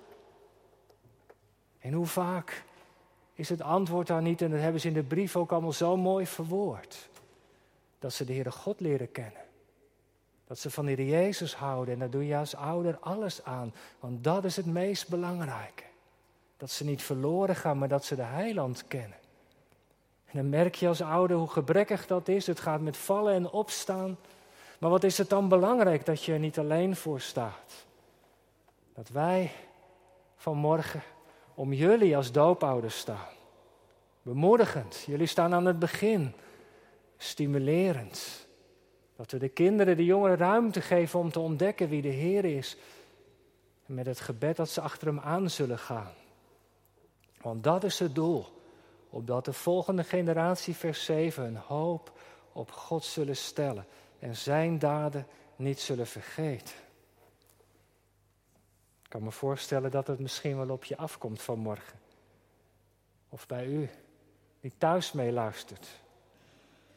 En 1.79 1.93
hoe 1.93 2.07
vaak 2.07 2.65
is 3.35 3.49
het 3.49 3.63
antwoord 3.63 4.07
daar 4.07 4.23
niet, 4.23 4.43
en 4.43 4.51
dat 4.51 4.61
hebben 4.61 4.81
ze 4.81 4.89
in 4.89 4.95
de 4.95 5.03
brief 5.03 5.37
ook 5.37 5.53
allemaal 5.53 5.73
zo 5.73 5.97
mooi 5.97 6.27
verwoord, 6.27 7.09
dat 7.99 8.13
ze 8.13 8.25
de 8.25 8.33
Heere 8.33 8.51
God 8.51 8.81
leren 8.81 9.13
kennen. 9.13 9.49
Dat 10.51 10.59
ze 10.59 10.71
van 10.71 10.87
de 10.87 11.07
Jezus 11.07 11.55
houden 11.55 11.95
en 11.95 12.01
daar 12.01 12.11
doe 12.11 12.27
je 12.27 12.37
als 12.37 12.57
ouder 12.57 12.99
alles 13.01 13.45
aan, 13.45 13.75
want 14.01 14.25
dat 14.25 14.45
is 14.45 14.57
het 14.57 14.67
meest 14.67 15.09
belangrijke. 15.09 15.83
Dat 16.57 16.71
ze 16.71 16.85
niet 16.85 17.03
verloren 17.03 17.57
gaan, 17.57 17.79
maar 17.79 17.89
dat 17.89 18.05
ze 18.05 18.17
de 18.17 18.23
heiland 18.23 18.87
kennen. 18.87 19.19
En 20.27 20.39
dan 20.39 20.49
merk 20.49 20.75
je 20.75 20.89
als 20.89 21.03
ouder 21.03 21.37
hoe 21.37 21.49
gebrekkig 21.49 22.07
dat 22.07 22.29
is. 22.29 22.47
Het 22.47 22.61
gaat 22.61 22.81
met 22.81 22.97
vallen 22.97 23.35
en 23.35 23.51
opstaan. 23.51 24.19
Maar 24.79 24.91
wat 24.91 25.05
is 25.05 25.19
het 25.19 25.29
dan 25.29 25.49
belangrijk 25.49 26.07
dat 26.07 26.25
je 26.25 26.33
er 26.33 26.39
niet 26.39 26.59
alleen 26.59 26.97
voor 26.97 27.21
staat? 27.21 27.87
Dat 28.95 29.09
wij 29.09 29.51
vanmorgen 30.37 31.03
om 31.55 31.73
jullie 31.73 32.17
als 32.17 32.33
doopouders 32.33 32.99
staan. 32.99 33.33
Bemoedigend. 34.23 35.03
Jullie 35.07 35.27
staan 35.27 35.55
aan 35.55 35.67
het 35.67 35.79
begin. 35.79 36.35
Stimulerend. 37.17 38.49
Dat 39.21 39.31
we 39.31 39.39
de 39.39 39.49
kinderen, 39.49 39.97
de 39.97 40.05
jongeren 40.05 40.37
ruimte 40.37 40.81
geven 40.81 41.19
om 41.19 41.31
te 41.31 41.41
ontdekken 41.41 41.89
wie 41.89 42.03
de 42.03 42.09
Heer 42.09 42.45
is. 42.45 42.77
En 43.87 43.95
met 43.95 44.07
het 44.07 44.21
gebed 44.21 44.57
dat 44.57 44.69
ze 44.69 44.81
achter 44.81 45.07
hem 45.07 45.21
aan 45.21 45.51
zullen 45.51 45.79
gaan. 45.79 46.13
Want 47.41 47.65
dat 47.65 47.85
is 47.85 47.99
het 47.99 48.15
doel 48.15 48.47
opdat 49.11 49.45
de 49.45 49.53
volgende 49.53 50.05
generatie, 50.05 50.75
vers 50.75 51.05
7, 51.05 51.45
een 51.45 51.57
hoop 51.57 52.19
op 52.53 52.71
God 52.71 53.05
zullen 53.05 53.37
stellen 53.37 53.87
en 54.19 54.37
zijn 54.37 54.79
daden 54.79 55.27
niet 55.57 55.81
zullen 55.81 56.07
vergeten. 56.07 56.75
Ik 59.03 59.09
kan 59.09 59.23
me 59.23 59.31
voorstellen 59.31 59.91
dat 59.91 60.07
het 60.07 60.19
misschien 60.19 60.57
wel 60.57 60.71
op 60.71 60.85
je 60.85 60.97
afkomt 60.97 61.43
vanmorgen. 61.43 61.99
Of 63.29 63.47
bij 63.47 63.67
u, 63.67 63.91
die 64.61 64.73
thuis 64.79 65.13
meeluistert. 65.13 65.89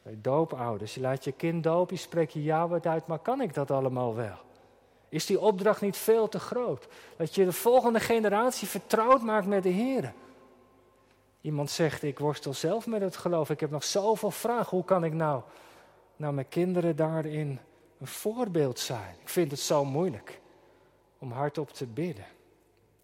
Bij 0.04 0.18
doopouders, 0.20 0.94
je 0.94 1.00
laat 1.00 1.24
je 1.24 1.32
kind 1.32 1.62
dopen, 1.62 1.94
je 1.94 2.00
spreekt 2.00 2.32
je 2.32 2.42
ja 2.42 2.68
uit, 2.82 3.06
maar 3.06 3.18
kan 3.18 3.40
ik 3.40 3.54
dat 3.54 3.70
allemaal 3.70 4.14
wel? 4.14 4.36
Is 5.08 5.26
die 5.26 5.40
opdracht 5.40 5.80
niet 5.80 5.96
veel 5.96 6.28
te 6.28 6.38
groot? 6.38 6.88
Dat 7.16 7.34
je 7.34 7.44
de 7.44 7.52
volgende 7.52 8.00
generatie 8.00 8.68
vertrouwd 8.68 9.22
maakt 9.22 9.46
met 9.46 9.62
de 9.62 9.68
Heer. 9.68 10.12
Iemand 11.40 11.70
zegt, 11.70 12.02
ik 12.02 12.18
worstel 12.18 12.54
zelf 12.54 12.86
met 12.86 13.00
het 13.00 13.16
geloof. 13.16 13.50
Ik 13.50 13.60
heb 13.60 13.70
nog 13.70 13.84
zoveel 13.84 14.30
vragen. 14.30 14.76
Hoe 14.76 14.84
kan 14.84 15.04
ik 15.04 15.12
nou, 15.12 15.42
nou 16.16 16.34
mijn 16.34 16.48
kinderen 16.48 16.96
daarin 16.96 17.58
een 18.00 18.06
voorbeeld 18.06 18.78
zijn? 18.78 19.14
Ik 19.20 19.28
vind 19.28 19.50
het 19.50 19.60
zo 19.60 19.84
moeilijk 19.84 20.40
om 21.18 21.32
hardop 21.32 21.72
te 21.72 21.86
bidden. 21.86 22.26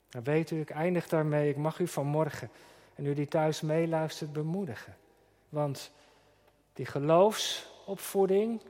Dan 0.09 0.23
weet 0.23 0.51
u, 0.51 0.61
ik 0.61 0.71
eindig 0.71 1.09
daarmee. 1.09 1.49
Ik 1.49 1.57
mag 1.57 1.79
u 1.79 1.87
vanmorgen 1.87 2.51
en 2.95 3.07
u 3.07 3.15
die 3.15 3.29
thuis 3.29 3.61
meeluistert 3.61 4.33
bemoedigen. 4.33 4.97
Want 5.49 5.93
die 6.81 6.89
geloofsopvoeding 6.89 8.61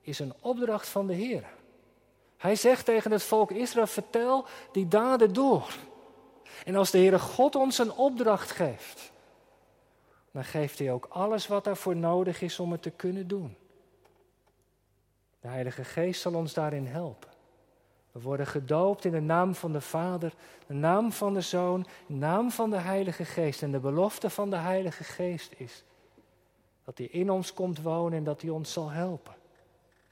is 0.00 0.18
een 0.18 0.32
opdracht 0.40 0.88
van 0.88 1.06
de 1.06 1.14
Heer. 1.14 1.44
Hij 2.36 2.56
zegt 2.56 2.84
tegen 2.84 3.10
het 3.10 3.22
volk 3.22 3.50
Israël, 3.50 3.86
vertel 3.86 4.46
die 4.72 4.88
daden 4.88 5.32
door. 5.32 5.74
En 6.64 6.76
als 6.76 6.90
de 6.90 6.98
Heere 6.98 7.18
God 7.18 7.56
ons 7.56 7.78
een 7.78 7.92
opdracht 7.92 8.50
geeft, 8.50 9.12
dan 10.30 10.44
geeft 10.44 10.78
Hij 10.78 10.92
ook 10.92 11.06
alles 11.08 11.46
wat 11.46 11.64
daarvoor 11.64 11.96
nodig 11.96 12.42
is 12.42 12.58
om 12.58 12.72
het 12.72 12.82
te 12.82 12.90
kunnen 12.90 13.28
doen. 13.28 13.56
De 15.40 15.48
Heilige 15.48 15.84
Geest 15.84 16.20
zal 16.20 16.34
ons 16.34 16.52
daarin 16.54 16.86
helpen. 16.86 17.30
We 18.12 18.20
worden 18.20 18.46
gedoopt 18.46 19.04
in 19.04 19.12
de 19.12 19.20
naam 19.20 19.54
van 19.54 19.72
de 19.72 19.80
Vader, 19.80 20.34
de 20.66 20.74
naam 20.74 21.12
van 21.12 21.34
de 21.34 21.40
Zoon, 21.40 21.86
de 22.06 22.14
naam 22.14 22.50
van 22.50 22.70
de 22.70 22.78
Heilige 22.78 23.24
Geest. 23.24 23.62
En 23.62 23.72
de 23.72 23.80
belofte 23.80 24.30
van 24.30 24.50
de 24.50 24.56
Heilige 24.56 25.04
Geest 25.04 25.52
is 25.56 25.84
dat 26.84 26.98
Hij 26.98 27.06
in 27.06 27.30
ons 27.30 27.54
komt 27.54 27.82
wonen 27.82 28.18
en 28.18 28.24
dat 28.24 28.40
Hij 28.40 28.50
ons 28.50 28.72
zal 28.72 28.90
helpen. 28.90 29.34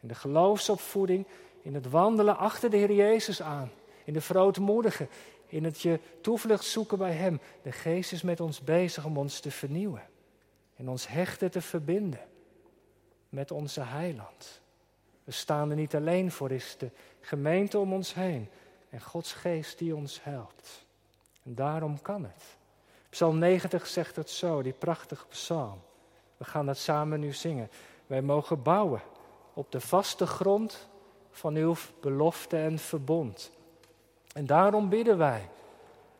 In 0.01 0.09
de 0.09 0.15
geloofsopvoeding, 0.15 1.27
in 1.63 1.75
het 1.75 1.91
wandelen 1.91 2.37
achter 2.37 2.71
de 2.71 2.77
Heer 2.77 2.93
Jezus 2.93 3.43
aan, 3.43 3.71
in 4.05 4.13
de 4.13 4.21
verootmoedigen, 4.21 5.09
in 5.47 5.65
het 5.65 5.81
je 5.81 6.01
toevlucht 6.21 6.65
zoeken 6.65 6.99
bij 6.99 7.13
Hem. 7.13 7.41
De 7.63 7.73
Geest 7.73 8.13
is 8.13 8.23
met 8.23 8.41
ons 8.41 8.61
bezig 8.61 9.05
om 9.05 9.19
ons 9.19 9.41
te 9.41 9.51
vernieuwen 9.51 10.09
en 10.77 10.89
ons 10.89 11.09
hechten 11.09 11.51
te 11.51 11.61
verbinden 11.61 12.29
met 13.29 13.51
onze 13.51 13.81
Heiland. 13.81 14.61
We 15.25 15.33
staan 15.33 15.71
er 15.71 15.77
niet 15.77 15.95
alleen 15.95 16.31
voor, 16.31 16.51
is 16.51 16.77
de 16.79 16.91
gemeente 17.21 17.79
om 17.79 17.93
ons 17.93 18.15
heen 18.15 18.49
en 18.91 19.01
Gods 19.01 19.33
Geest 19.33 19.79
die 19.79 19.97
ons 19.97 20.23
helpt. 20.23 20.87
En 21.43 21.55
daarom 21.55 22.03
kan 22.03 22.23
het. 22.23 22.57
Psalm 23.09 23.39
90 23.39 23.87
zegt 23.87 24.17
het 24.17 24.31
zo, 24.31 24.63
die 24.63 24.73
prachtige 24.73 25.27
psalm. 25.27 25.81
We 26.41 26.47
gaan 26.47 26.67
dat 26.67 26.79
samen 26.79 27.21
nu 27.21 27.33
zingen. 27.33 27.71
Wij 28.07 28.23
mogen 28.23 28.63
bouwen 28.63 29.01
op 29.55 29.73
de 29.73 29.81
vaste 29.81 30.27
grond 30.27 30.89
van 31.31 31.55
uw 31.55 31.75
belofte 32.01 32.57
en 32.57 32.79
verbond. 32.79 33.51
En 34.33 34.47
daarom 34.47 34.89
bidden 34.89 35.19
wij. 35.19 35.49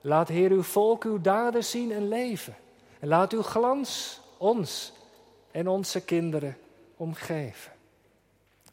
Laat 0.01 0.29
Heer 0.29 0.51
uw 0.51 0.63
volk 0.63 1.05
uw 1.05 1.21
daden 1.21 1.65
zien 1.65 1.93
en 1.93 2.09
leven. 2.09 2.57
En 2.99 3.09
laat 3.09 3.33
uw 3.33 3.43
glans 3.43 4.21
ons 4.37 4.93
en 5.51 5.69
onze 5.69 6.05
kinderen 6.05 6.57
omgeven. 6.97 7.73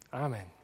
Amen. 0.09 0.56